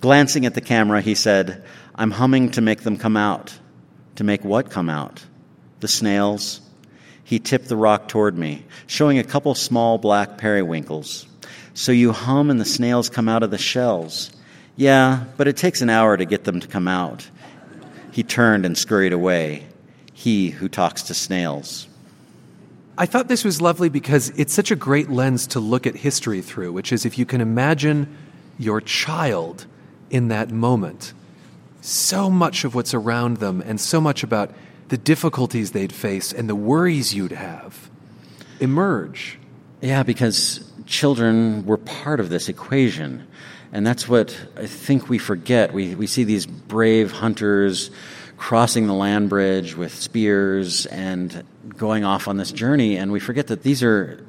[0.00, 3.56] Glancing at the camera, he said, I'm humming to make them come out.
[4.16, 5.24] To make what come out?
[5.80, 6.60] The snails.
[7.24, 11.26] He tipped the rock toward me, showing a couple small black periwinkles.
[11.72, 14.30] So you hum and the snails come out of the shells.
[14.76, 17.28] Yeah, but it takes an hour to get them to come out.
[18.12, 19.66] He turned and scurried away.
[20.12, 21.88] He who talks to snails.
[22.96, 26.42] I thought this was lovely because it's such a great lens to look at history
[26.42, 28.16] through, which is if you can imagine
[28.56, 29.66] your child
[30.10, 31.12] in that moment,
[31.80, 34.52] so much of what's around them and so much about
[34.94, 37.90] the difficulties they'd face and the worries you'd have
[38.60, 39.40] emerge.
[39.80, 43.26] Yeah, because children were part of this equation.
[43.72, 45.74] And that's what I think we forget.
[45.74, 47.90] We, we see these brave hunters
[48.44, 51.44] crossing the land bridge with spears and
[51.78, 54.22] going off on this journey, and we forget that these are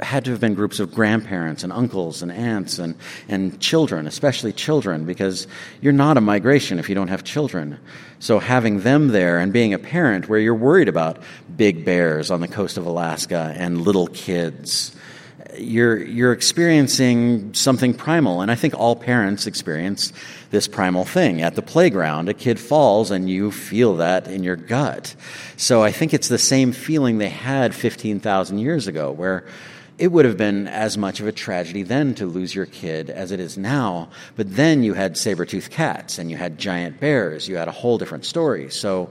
[0.00, 2.96] had to have been groups of grandparents and uncles and aunts and,
[3.28, 5.46] and children, especially children, because
[5.80, 7.78] you're not a migration if you don't have children.
[8.18, 11.22] So having them there and being a parent where you're worried about
[11.56, 14.96] big bears on the coast of Alaska and little kids,
[15.58, 20.12] you're you're experiencing something primal and i think all parents experience
[20.50, 21.42] this primal thing.
[21.42, 25.14] At the playground a kid falls and you feel that in your gut.
[25.56, 29.46] So i think it's the same feeling they had 15,000 years ago where
[29.98, 33.32] it would have been as much of a tragedy then to lose your kid as
[33.32, 34.08] it is now.
[34.34, 37.46] But then you had saber-toothed cats and you had giant bears.
[37.46, 38.70] You had a whole different story.
[38.70, 39.10] So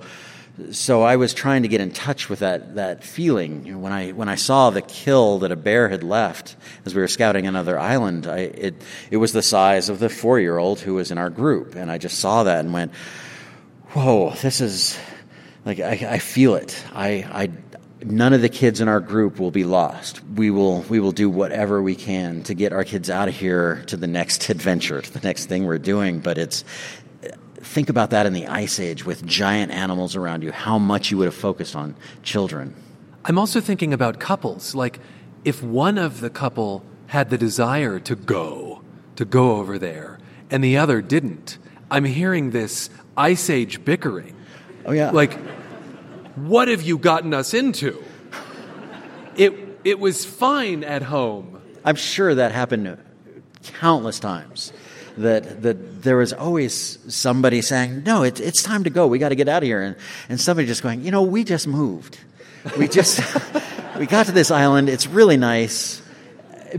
[0.72, 4.30] so I was trying to get in touch with that that feeling when I when
[4.30, 8.28] I saw the kill that a bear had left as we were scouting another island.
[8.28, 8.76] I, it
[9.12, 11.92] it was the size of the four year old who was in our group, and
[11.92, 12.94] I just saw that and went,
[13.92, 14.98] "Whoa, this is
[15.66, 16.84] like I, I feel it.
[16.94, 17.52] I I."
[18.02, 20.22] None of the kids in our group will be lost.
[20.24, 23.84] We will we will do whatever we can to get our kids out of here
[23.88, 26.20] to the next adventure, to the next thing we're doing.
[26.22, 26.64] But it's
[27.62, 31.18] think about that in the ice age with giant animals around you, how much you
[31.18, 32.76] would have focused on children.
[33.26, 34.76] I'm also thinking about couples.
[34.76, 35.00] Like,
[35.44, 38.82] if one of the couple had the desire to go,
[39.16, 40.20] to go over there,
[40.50, 41.58] and the other didn't,
[41.92, 44.36] I'm hearing this ice age bickering.
[44.86, 45.12] Oh, yeah.
[45.12, 45.34] Like,
[46.36, 48.04] what have you gotten us into?
[49.36, 51.62] It, it was fine at home.
[51.84, 52.98] I'm sure that happened
[53.64, 54.72] countless times.
[55.20, 59.08] That, that there was always somebody saying, No, it, it's time to go.
[59.08, 59.82] We got to get out of here.
[59.82, 59.96] And,
[60.30, 62.18] and somebody just going, You know, we just moved.
[62.78, 63.22] We just,
[64.00, 64.90] we got to this island.
[64.90, 66.02] It's really nice.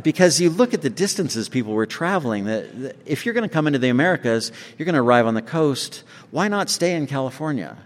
[0.03, 3.53] Because you look at the distances people were traveling, that, that if you're going to
[3.53, 6.05] come into the Americas, you're going to arrive on the coast.
[6.31, 7.77] Why not stay in California?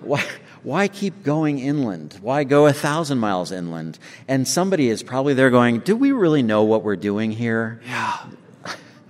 [0.00, 0.24] Why,
[0.62, 2.18] why keep going inland?
[2.20, 3.98] Why go a thousand miles inland?
[4.26, 7.80] And somebody is probably there going, Do we really know what we're doing here?
[7.86, 8.26] Yeah.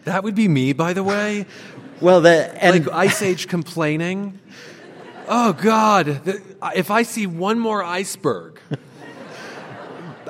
[0.07, 1.47] That would be me, by the way.
[2.01, 4.39] Well, the, and like Ice Age complaining.
[5.27, 6.07] Oh, God.
[6.25, 6.41] The,
[6.77, 8.56] if I see one more iceberg,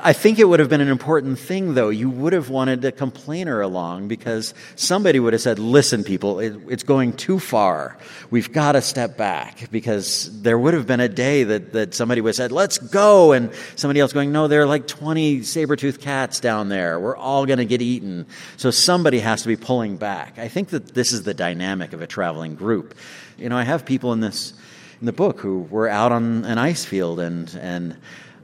[0.02, 1.88] I think it would have been an important thing, though.
[1.88, 6.56] You would have wanted a complainer along because somebody would have said, listen, people, it,
[6.68, 7.98] it's going too far.
[8.30, 12.20] We've got to step back because there would have been a day that, that somebody
[12.20, 13.32] would have said, let's go.
[13.32, 16.98] And somebody else going, no, there are like 20 saber-toothed cats down there.
[17.00, 18.26] We're all going to get eaten.
[18.56, 20.38] So somebody has to be pulling back.
[20.38, 22.94] I think that this is the dynamic of a traveling group.
[23.38, 24.52] You know, I have people in this,
[25.00, 27.96] in the book who were out on an ice field and, and,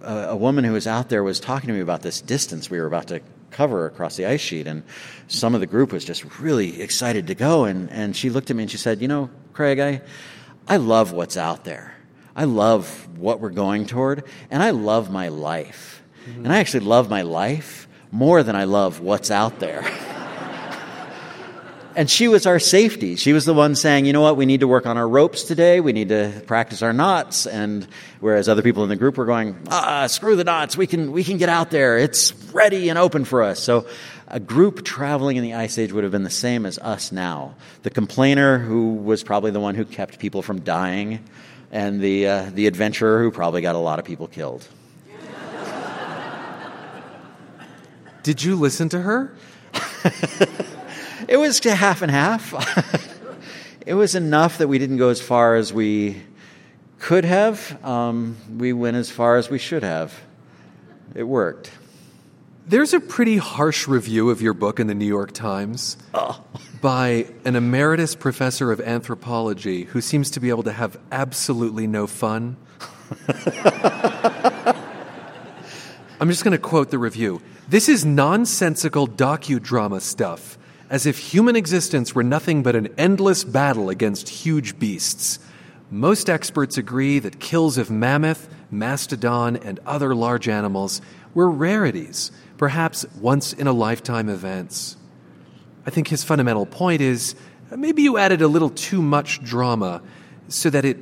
[0.05, 2.87] a, woman who was out there was talking to me about this distance we were
[2.87, 4.83] about to cover across the ice sheet, and
[5.29, 7.65] some of the group was just really excited to go.
[7.65, 10.03] And, and she looked at me and she said, You know, Craig, I,
[10.67, 11.95] I love what's out there.
[12.35, 16.03] I love what we're going toward, and I love my life.
[16.27, 16.45] Mm-hmm.
[16.45, 19.83] And I actually love my life more than I love what's out there.
[21.96, 23.16] and she was our safety.
[23.16, 25.44] She was the one saying, you know what, we need to work on our ropes
[25.44, 25.81] today.
[25.81, 27.46] We need to practice our knots.
[27.46, 27.87] And
[28.20, 30.76] whereas other people in the group were going, ah, screw the knots.
[30.76, 31.98] We can, we can get out there.
[31.98, 33.62] It's ready and open for us.
[33.62, 33.87] So
[34.28, 37.55] a group traveling in the Ice Age would have been the same as us now.
[37.83, 41.24] The complainer who was probably the one who kept people from dying
[41.70, 44.66] and the, uh, the adventurer who probably got a lot of people killed.
[48.22, 49.35] Did you listen to her?
[51.29, 52.55] it was to half and half.
[53.87, 56.23] it was enough that we didn't go as far as we
[56.99, 57.85] could have.
[57.85, 60.19] Um, we went as far as we should have.
[61.15, 61.71] It worked.
[62.67, 66.43] There's a pretty harsh review of your book in the New York Times oh.
[66.81, 72.07] by an emeritus professor of anthropology who seems to be able to have absolutely no
[72.07, 72.57] fun.
[76.21, 77.43] I'm just going to quote the review.
[77.69, 80.57] This is nonsensical docudrama stuff
[80.92, 85.38] as if human existence were nothing but an endless battle against huge beasts.
[85.90, 91.00] Most experts agree that kills of mammoth, mastodon, and other large animals
[91.33, 94.98] were rarities, perhaps once in a lifetime events.
[95.87, 97.37] I think his fundamental point is
[97.74, 100.02] maybe you added a little too much drama
[100.48, 100.98] so that it,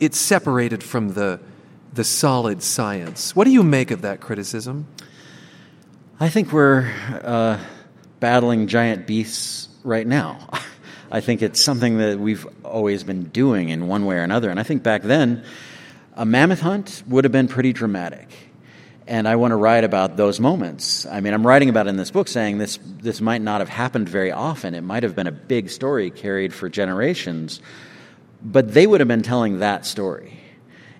[0.00, 1.40] it separated from the,
[1.92, 3.36] the solid science.
[3.36, 4.86] What do you make of that criticism?
[6.18, 6.90] I think we're.
[7.22, 7.58] Uh
[8.20, 10.48] battling giant beasts right now.
[11.10, 14.50] I think it's something that we've always been doing in one way or another.
[14.50, 15.44] And I think back then,
[16.14, 18.28] a mammoth hunt would have been pretty dramatic.
[19.06, 21.06] And I want to write about those moments.
[21.06, 24.08] I mean, I'm writing about in this book saying this, this might not have happened
[24.08, 24.74] very often.
[24.74, 27.60] It might have been a big story carried for generations.
[28.42, 30.40] But they would have been telling that story.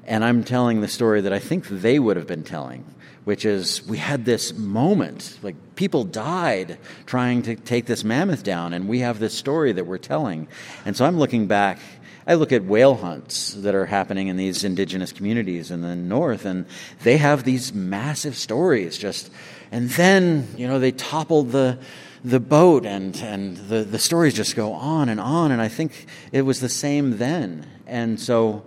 [0.05, 2.85] And I'm telling the story that I think they would have been telling
[3.27, 8.73] which is we had this moment, like people died trying to take this mammoth down,
[8.73, 10.47] and we have this story that we're telling.
[10.85, 11.81] And so I'm looking back.
[12.25, 16.45] I look at whale hunts that are happening in these indigenous communities in the north,
[16.45, 16.67] and
[17.03, 18.97] they have these massive stories.
[18.97, 19.29] Just
[19.73, 21.81] and then you know they toppled the
[22.25, 25.51] the boat, and and the the stories just go on and on.
[25.51, 27.67] And I think it was the same then.
[27.89, 28.63] And so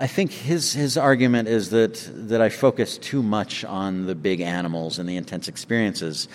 [0.00, 4.40] I think his, his argument is that, that I focus too much on the big
[4.40, 6.28] animals and the intense experiences.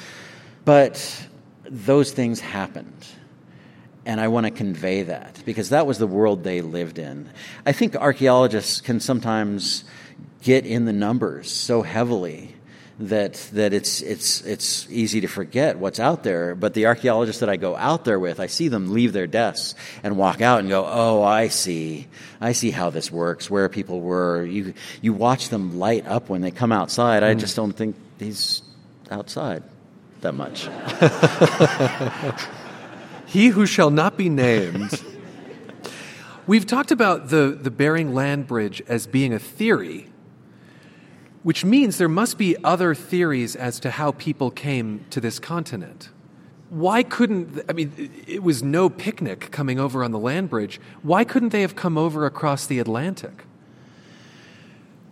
[0.65, 1.27] But
[1.63, 3.05] those things happened.
[4.05, 7.29] And I want to convey that because that was the world they lived in.
[7.65, 9.85] I think archaeologists can sometimes
[10.41, 12.55] get in the numbers so heavily
[13.09, 16.55] that that it's it's it's easy to forget what's out there.
[16.55, 19.75] But the archaeologists that I go out there with, I see them leave their desks
[20.03, 22.07] and walk out and go, "Oh, I see,
[22.39, 23.49] I see how this works.
[23.49, 27.23] Where people were." You you watch them light up when they come outside.
[27.23, 27.27] Mm.
[27.27, 28.61] I just don't think he's
[29.11, 29.63] outside
[30.21, 30.65] that much.
[33.27, 35.01] he who shall not be named.
[36.45, 40.09] We've talked about the, the Bering Land Bridge as being a theory
[41.43, 46.09] which means there must be other theories as to how people came to this continent.
[46.69, 50.79] Why couldn't, I mean, it was no picnic coming over on the land bridge.
[51.03, 53.43] Why couldn't they have come over across the Atlantic?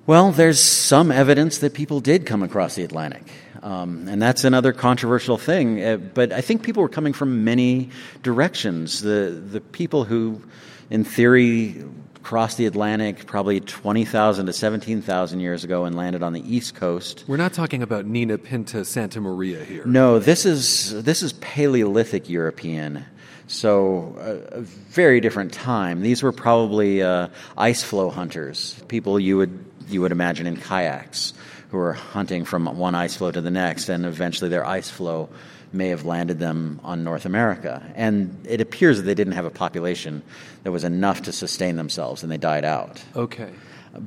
[0.08, 3.24] Well, there's some evidence that people did come across the Atlantic.
[3.62, 5.84] Um, and that's another controversial thing.
[5.84, 7.92] Uh, but I think people were coming from many
[8.24, 9.02] directions.
[9.02, 10.42] The, the people who,
[10.90, 11.84] in theory,
[12.24, 17.24] crossed the Atlantic probably 20,000 to 17,000 years ago and landed on the East Coast.
[17.28, 19.86] We're not talking about Nina Pinta Santa Maria here.
[19.86, 23.06] No, this is, this is Paleolithic European.
[23.48, 26.02] So, a, a very different time.
[26.02, 31.34] These were probably uh, ice floe hunters, people you would, you would imagine in kayaks
[31.70, 35.30] who were hunting from one ice floe to the next, and eventually their ice floe
[35.74, 37.82] may have landed them on North America.
[37.96, 40.22] And it appears that they didn't have a population
[40.64, 43.04] that was enough to sustain themselves and they died out.
[43.16, 43.50] Okay.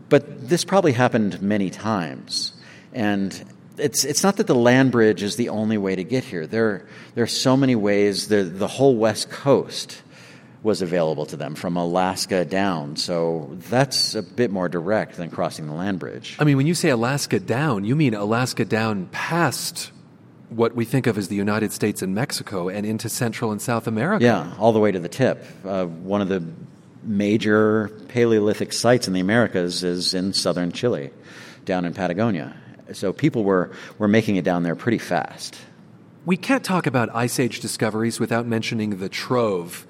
[0.08, 2.52] But this probably happened many times.
[2.92, 3.44] And
[3.76, 6.46] it's it's not that the land bridge is the only way to get here.
[6.46, 8.28] There there are so many ways.
[8.28, 10.02] The the whole west coast
[10.62, 12.96] was available to them from Alaska down.
[12.96, 16.36] So that's a bit more direct than crossing the land bridge.
[16.38, 19.92] I mean, when you say Alaska down, you mean Alaska down past
[20.50, 23.86] what we think of as the United States and Mexico and into Central and South
[23.86, 24.24] America.
[24.24, 25.44] Yeah, all the way to the tip.
[25.64, 26.44] Uh, one of the
[27.02, 31.10] major Paleolithic sites in the Americas is in southern Chile,
[31.64, 32.54] down in Patagonia.
[32.92, 35.56] So people were, were making it down there pretty fast.
[36.26, 39.86] We can't talk about Ice Age discoveries without mentioning the trove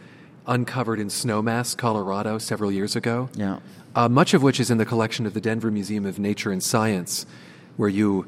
[0.47, 3.29] uncovered in Snowmass, Colorado, several years ago.
[3.35, 3.61] Yeah.
[3.95, 6.63] Uh, much of which is in the collection of the Denver Museum of Nature and
[6.63, 7.25] Science,
[7.77, 8.27] where you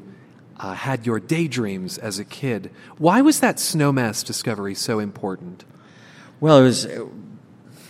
[0.59, 2.71] uh, had your daydreams as a kid.
[2.97, 5.63] Why was that Snowmass discovery so important?
[6.39, 6.87] Well, it was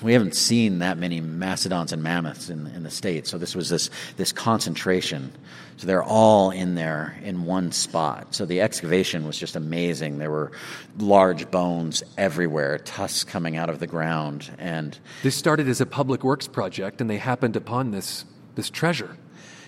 [0.01, 3.69] we haven't seen that many mastodons and mammoths in, in the state, So this was
[3.69, 5.31] this this concentration.
[5.77, 8.33] So they're all in there in one spot.
[8.33, 10.17] So the excavation was just amazing.
[10.17, 10.51] There were
[10.97, 16.23] large bones everywhere, tusks coming out of the ground, and this started as a public
[16.23, 19.17] works project, and they happened upon this this treasure.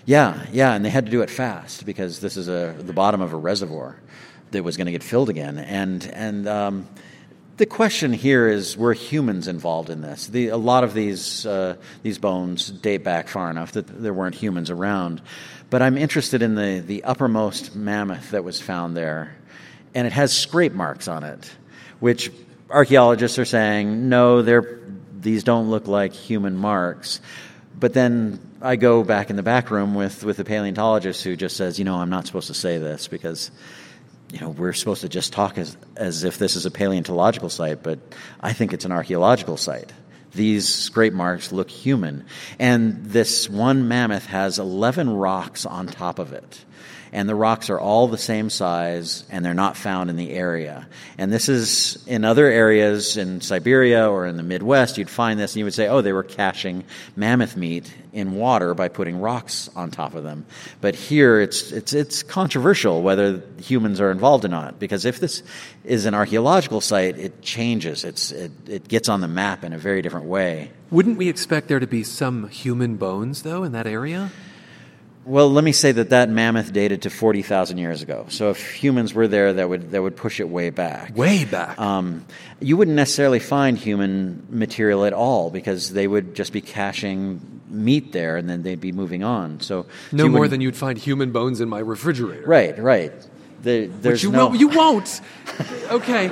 [0.09, 3.21] Yeah, yeah, and they had to do it fast because this is a the bottom
[3.21, 3.95] of a reservoir
[4.49, 6.47] that was going to get filled again, and and.
[6.47, 6.87] Um,
[7.57, 10.27] the question here is: Were humans involved in this?
[10.27, 14.33] The, a lot of these uh, these bones date back far enough that there weren't
[14.33, 15.21] humans around.
[15.69, 19.35] But I'm interested in the the uppermost mammoth that was found there,
[19.93, 21.51] and it has scrape marks on it,
[21.99, 22.31] which
[22.69, 24.79] archaeologists are saying no, they're
[25.19, 27.19] these don't look like human marks.
[27.77, 31.57] But then I go back in the back room with with the paleontologist who just
[31.57, 33.51] says, you know, I'm not supposed to say this because
[34.31, 37.81] you know, we're supposed to just talk as, as if this is a paleontological site,
[37.81, 37.99] but
[38.39, 39.91] I think it's an archaeological site.
[40.33, 42.25] These scrape marks look human.
[42.59, 46.63] And this one mammoth has 11 rocks on top of it
[47.11, 50.87] and the rocks are all the same size and they're not found in the area.
[51.17, 55.53] And this is in other areas in Siberia or in the Midwest, you'd find this
[55.53, 56.83] and you would say, oh, they were caching
[57.15, 60.45] mammoth meat in water by putting rocks on top of them.
[60.81, 65.43] But here it's, it's, it's controversial whether humans are involved or not, because if this
[65.83, 68.03] is an archaeological site, it changes.
[68.03, 70.71] It's, it, it gets on the map in a very different way.
[70.91, 74.31] Wouldn't we expect there to be some human bones, though, in that area?
[75.25, 78.25] Well, let me say that that mammoth dated to 40,000 years ago.
[78.29, 81.15] So if humans were there, that would, that would push it way back.
[81.15, 81.79] Way back.
[81.79, 82.25] Um,
[82.59, 88.11] you wouldn't necessarily find human material at all because they would just be caching meat
[88.11, 89.59] there and then they'd be moving on.
[89.59, 92.47] So No more than you'd find human bones in my refrigerator.
[92.47, 93.13] Right, right.
[93.61, 94.47] The, there's you, no...
[94.47, 95.21] will, you won't.
[95.91, 96.29] okay.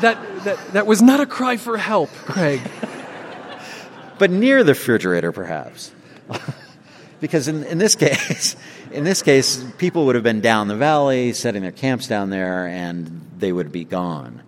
[0.00, 2.60] That, that, that was not a cry for help, Craig.
[4.18, 5.92] but near the refrigerator, perhaps
[7.20, 8.56] because in, in this case,
[8.92, 12.66] in this case, people would have been down the valley, setting their camps down there,
[12.66, 14.42] and they would be gone.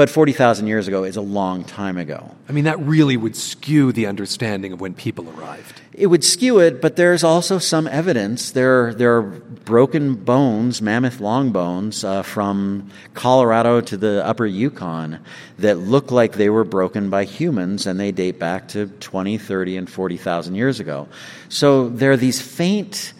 [0.00, 2.34] But 40,000 years ago is a long time ago.
[2.48, 5.78] I mean, that really would skew the understanding of when people arrived.
[5.92, 8.52] It would skew it, but there's also some evidence.
[8.52, 15.22] There, there are broken bones, mammoth long bones, uh, from Colorado to the upper Yukon
[15.58, 19.76] that look like they were broken by humans, and they date back to 20, 30,
[19.76, 21.08] and 40,000 years ago.
[21.50, 23.12] So there are these faint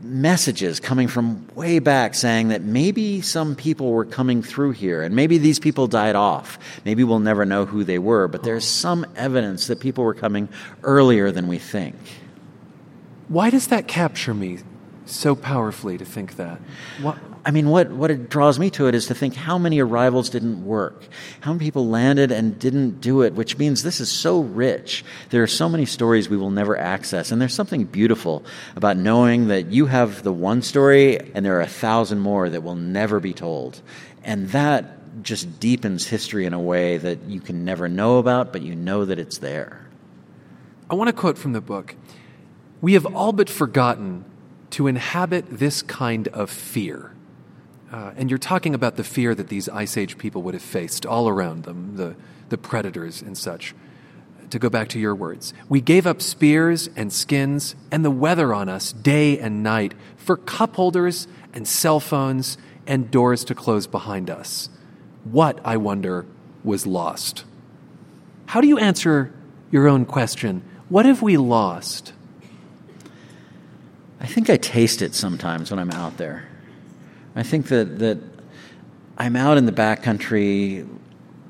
[0.00, 5.14] messages coming from way back saying that maybe some people were coming through here and
[5.14, 6.58] maybe these people died off.
[6.84, 10.48] Maybe we'll never know who they were, but there's some evidence that people were coming
[10.82, 11.96] earlier than we think.
[13.28, 14.60] Why does that capture me
[15.04, 16.60] so powerfully to think that?
[17.02, 17.18] What?
[17.48, 20.28] I mean, what, what it draws me to it is to think how many arrivals
[20.28, 21.08] didn't work,
[21.40, 25.02] how many people landed and didn't do it, which means this is so rich.
[25.30, 27.32] There are so many stories we will never access.
[27.32, 28.44] And there's something beautiful
[28.76, 32.62] about knowing that you have the one story and there are a thousand more that
[32.62, 33.80] will never be told.
[34.24, 38.60] And that just deepens history in a way that you can never know about, but
[38.60, 39.86] you know that it's there.
[40.90, 41.94] I want to quote from the book
[42.82, 44.26] We have all but forgotten
[44.72, 47.14] to inhabit this kind of fear.
[47.90, 51.06] Uh, and you're talking about the fear that these Ice Age people would have faced
[51.06, 52.14] all around them, the,
[52.48, 53.74] the predators and such.
[54.50, 58.54] To go back to your words, we gave up spears and skins and the weather
[58.54, 63.86] on us day and night for cup holders and cell phones and doors to close
[63.86, 64.70] behind us.
[65.24, 66.24] What, I wonder,
[66.64, 67.44] was lost?
[68.46, 69.32] How do you answer
[69.70, 70.62] your own question?
[70.88, 72.14] What have we lost?
[74.20, 76.48] I think I taste it sometimes when I'm out there.
[77.38, 78.18] I think that, that
[79.16, 80.88] I'm out in the backcountry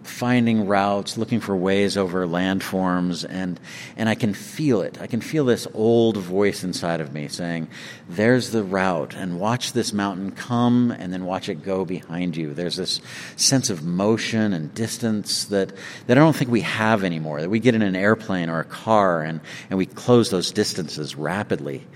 [0.08, 3.60] finding routes, looking for ways over landforms, and
[3.96, 5.00] and I can feel it.
[5.00, 7.68] I can feel this old voice inside of me saying,
[8.08, 12.54] "There's the route, and watch this mountain come, and then watch it go behind you."
[12.54, 13.00] There's this
[13.36, 15.72] sense of motion and distance that
[16.06, 17.40] that I don't think we have anymore.
[17.40, 21.16] That we get in an airplane or a car, and and we close those distances
[21.16, 21.86] rapidly.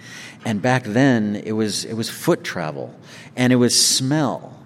[0.45, 2.95] And back then, it was it was foot travel,
[3.37, 4.59] and it was smell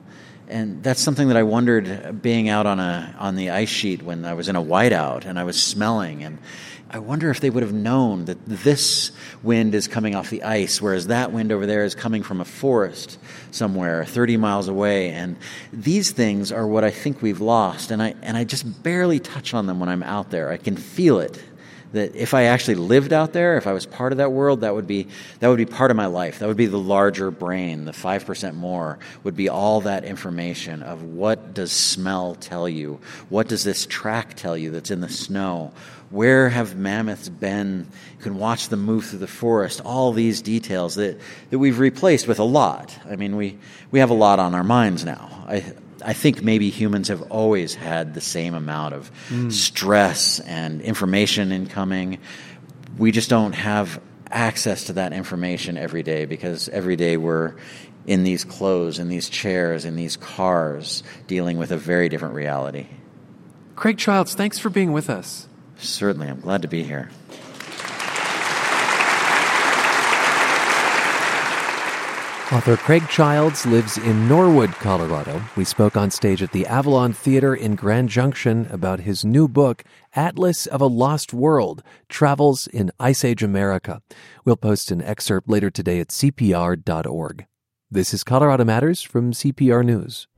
[0.49, 4.25] and that's something that I wondered being out on a on the ice sheet when
[4.25, 6.39] I was in a whiteout and I was smelling and
[6.89, 9.11] I wonder if they would have known that this
[9.43, 12.45] wind is coming off the ice, whereas that wind over there is coming from a
[12.45, 13.19] forest
[13.51, 15.11] somewhere 30 miles away.
[15.11, 15.37] And
[15.73, 17.91] these things are what I think we've lost.
[17.91, 20.51] And I, and I just barely touch on them when I'm out there.
[20.51, 21.43] I can feel it
[21.97, 24.75] that if I actually lived out there, if I was part of that world, that
[24.75, 25.09] would be
[25.41, 26.39] that would be part of my life.
[26.39, 30.83] That would be the larger brain, the five percent more would be all that information
[30.83, 35.09] of what does smell tell you, what does this track tell you that's in the
[35.09, 35.73] snow,
[36.11, 37.89] where have mammoths been?
[38.19, 39.81] You can watch them move through the forest.
[39.85, 41.21] All these details that,
[41.51, 42.97] that we've replaced with a lot.
[43.11, 43.59] I mean, we,
[43.91, 45.45] we have a lot on our minds now.
[45.49, 45.65] I,
[46.05, 49.51] I think maybe humans have always had the same amount of mm.
[49.51, 52.19] stress and information incoming.
[52.99, 57.55] We just don't have access to that information every day because every day we're
[58.07, 62.87] in these clothes, in these chairs, in these cars, dealing with a very different reality.
[63.75, 65.49] Craig Childs, thanks for being with us.
[65.79, 67.11] Certainly, I'm glad to be here.
[72.53, 75.43] Author Craig Childs lives in Norwood, Colorado.
[75.57, 79.83] We spoke on stage at the Avalon Theater in Grand Junction about his new book,
[80.15, 84.01] Atlas of a Lost World Travels in Ice Age America.
[84.45, 87.47] We'll post an excerpt later today at CPR.org.
[87.91, 90.29] This is Colorado Matters from CPR News.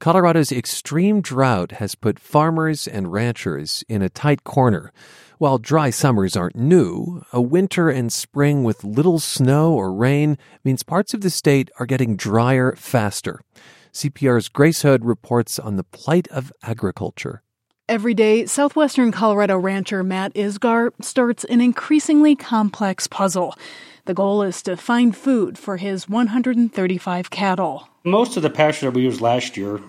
[0.00, 4.94] Colorado's extreme drought has put farmers and ranchers in a tight corner.
[5.36, 10.82] While dry summers aren't new, a winter and spring with little snow or rain means
[10.82, 13.42] parts of the state are getting drier faster.
[13.92, 17.42] CPR's Grace Hood reports on the plight of agriculture.
[17.86, 23.54] Every day, southwestern Colorado rancher Matt Isgar starts an increasingly complex puzzle.
[24.10, 27.88] The goal is to find food for his 135 cattle.
[28.02, 29.80] Most of the pasture that we used last year,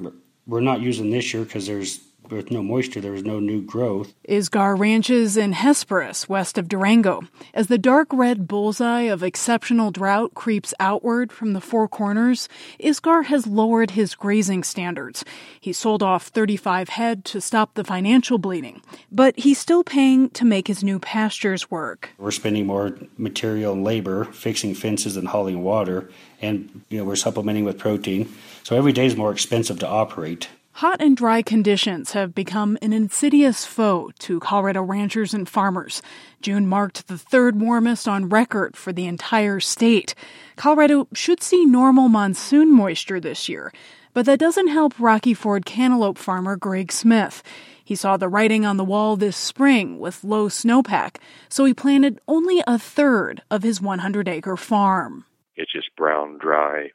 [0.45, 2.01] we're not using this year because there's
[2.35, 4.13] with no moisture, there was no new growth.
[4.27, 7.21] Isgar ranches in Hesperus, west of Durango.
[7.53, 12.47] As the dark red bullseye of exceptional drought creeps outward from the four corners,
[12.79, 15.25] Isgar has lowered his grazing standards.
[15.59, 20.45] He sold off 35 head to stop the financial bleeding, but he's still paying to
[20.45, 22.09] make his new pastures work.
[22.17, 26.09] We're spending more material and labor fixing fences and hauling water,
[26.41, 28.31] and you know we're supplementing with protein.
[28.63, 30.49] So every day is more expensive to operate.
[30.75, 36.01] Hot and dry conditions have become an insidious foe to Colorado ranchers and farmers.
[36.41, 40.15] June marked the third warmest on record for the entire state.
[40.55, 43.73] Colorado should see normal monsoon moisture this year,
[44.13, 47.43] but that doesn't help Rocky Ford cantaloupe farmer Greg Smith.
[47.83, 51.17] He saw the writing on the wall this spring with low snowpack,
[51.49, 55.25] so he planted only a third of his 100 acre farm.
[55.57, 56.91] It's just brown, dry,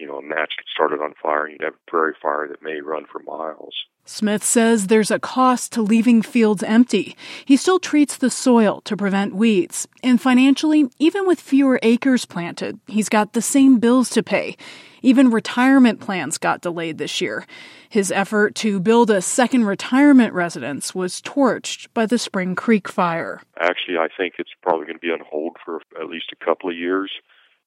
[0.00, 2.62] you know, a match gets started on fire and you'd have a prairie fire that
[2.62, 3.74] may run for miles.
[4.06, 7.16] Smith says there's a cost to leaving fields empty.
[7.44, 9.86] He still treats the soil to prevent weeds.
[10.02, 14.56] And financially, even with fewer acres planted, he's got the same bills to pay.
[15.02, 17.46] Even retirement plans got delayed this year.
[17.88, 23.42] His effort to build a second retirement residence was torched by the Spring Creek fire.
[23.58, 26.70] Actually, I think it's probably going to be on hold for at least a couple
[26.70, 27.10] of years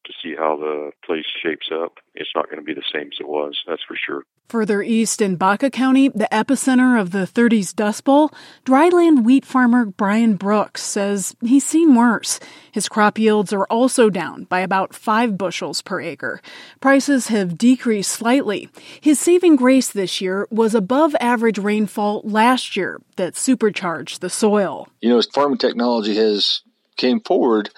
[0.05, 1.99] to see how the place shapes up.
[2.15, 4.23] It's not going to be the same as it was, that's for sure.
[4.49, 8.29] Further east in Baca County, the epicenter of the 30s Dust Bowl,
[8.65, 12.39] dryland wheat farmer Brian Brooks says he's seen worse.
[12.71, 16.41] His crop yields are also down by about five bushels per acre.
[16.81, 18.69] Prices have decreased slightly.
[19.01, 24.87] His saving grace this year was above average rainfall last year that supercharged the soil.
[25.01, 26.61] You know, as farming technology has
[26.97, 27.69] came forward,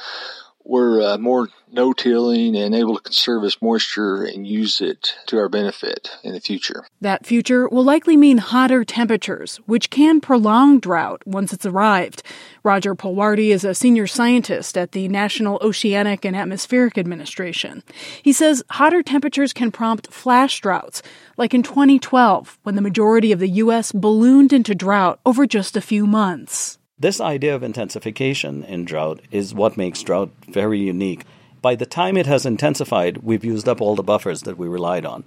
[0.66, 5.38] we're uh, more no tilling and able to conserve its moisture and use it to
[5.38, 6.86] our benefit in the future.
[7.02, 12.24] That future will likely mean hotter temperatures, which can prolong drought once it's arrived.
[12.64, 17.84] Roger Pulwarty is a senior scientist at the National Oceanic and Atmospheric Administration.
[18.24, 21.04] He says hotter temperatures can prompt flash droughts,
[21.38, 23.92] like in 2012 when the majority of the U.S.
[23.92, 26.80] ballooned into drought over just a few months.
[26.98, 31.26] This idea of intensification in drought is what makes drought very unique.
[31.66, 35.04] By the time it has intensified, we've used up all the buffers that we relied
[35.04, 35.24] on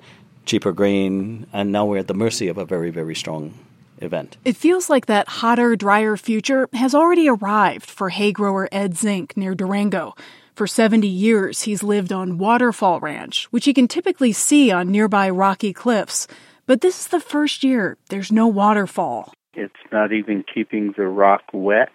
[0.47, 3.55] cheaper grain, and now we're at the mercy of a very, very strong
[4.01, 4.36] event.
[4.45, 9.36] It feels like that hotter, drier future has already arrived for hay grower Ed Zink
[9.36, 10.14] near Durango.
[10.55, 15.28] For 70 years, he's lived on Waterfall Ranch, which he can typically see on nearby
[15.30, 16.28] rocky cliffs.
[16.66, 19.34] But this is the first year there's no waterfall.
[19.55, 21.91] It's not even keeping the rock wet.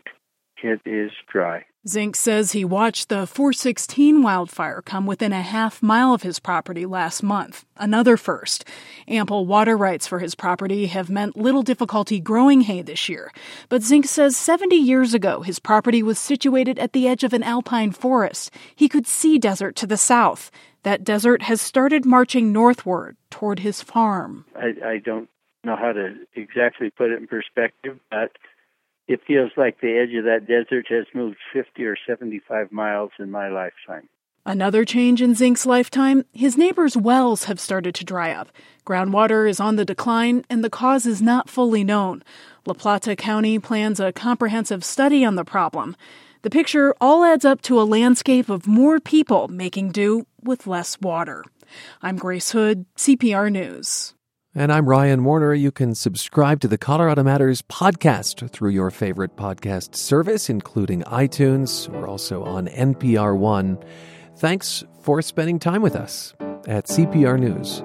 [0.62, 1.64] It is dry.
[1.86, 6.86] Zink says he watched the 416 wildfire come within a half mile of his property
[6.86, 8.64] last month, another first.
[9.06, 13.34] Ample water rights for his property have meant little difficulty growing hay this year.
[13.68, 17.44] But Zink says 70 years ago his property was situated at the edge of an
[17.44, 18.50] alpine forest.
[18.74, 20.52] He could see desert to the south.
[20.84, 24.46] That desert has started marching northward toward his farm.
[24.56, 25.28] I, I don't
[25.66, 28.32] know how to exactly put it in perspective, but
[29.08, 33.30] it feels like the edge of that desert has moved 50 or 75 miles in
[33.32, 34.08] my lifetime.
[34.45, 38.49] Another change in Zink's lifetime his neighbors' wells have started to dry up.
[38.86, 42.24] Groundwater is on the decline, and the cause is not fully known.
[42.66, 45.95] La Plata County plans a comprehensive study on the problem.
[46.41, 50.99] The picture all adds up to a landscape of more people making do with less
[50.99, 51.45] water.
[52.01, 54.14] I'm Grace Hood, CPR News.
[54.56, 55.56] And I'm Ryan Warner.
[55.56, 61.89] You can subscribe to the Colorado Matters podcast through your favorite podcast service, including iTunes.
[61.89, 63.80] We're also on NPR One.
[64.38, 66.36] Thanks for spending time with us
[66.68, 67.82] at CPR News.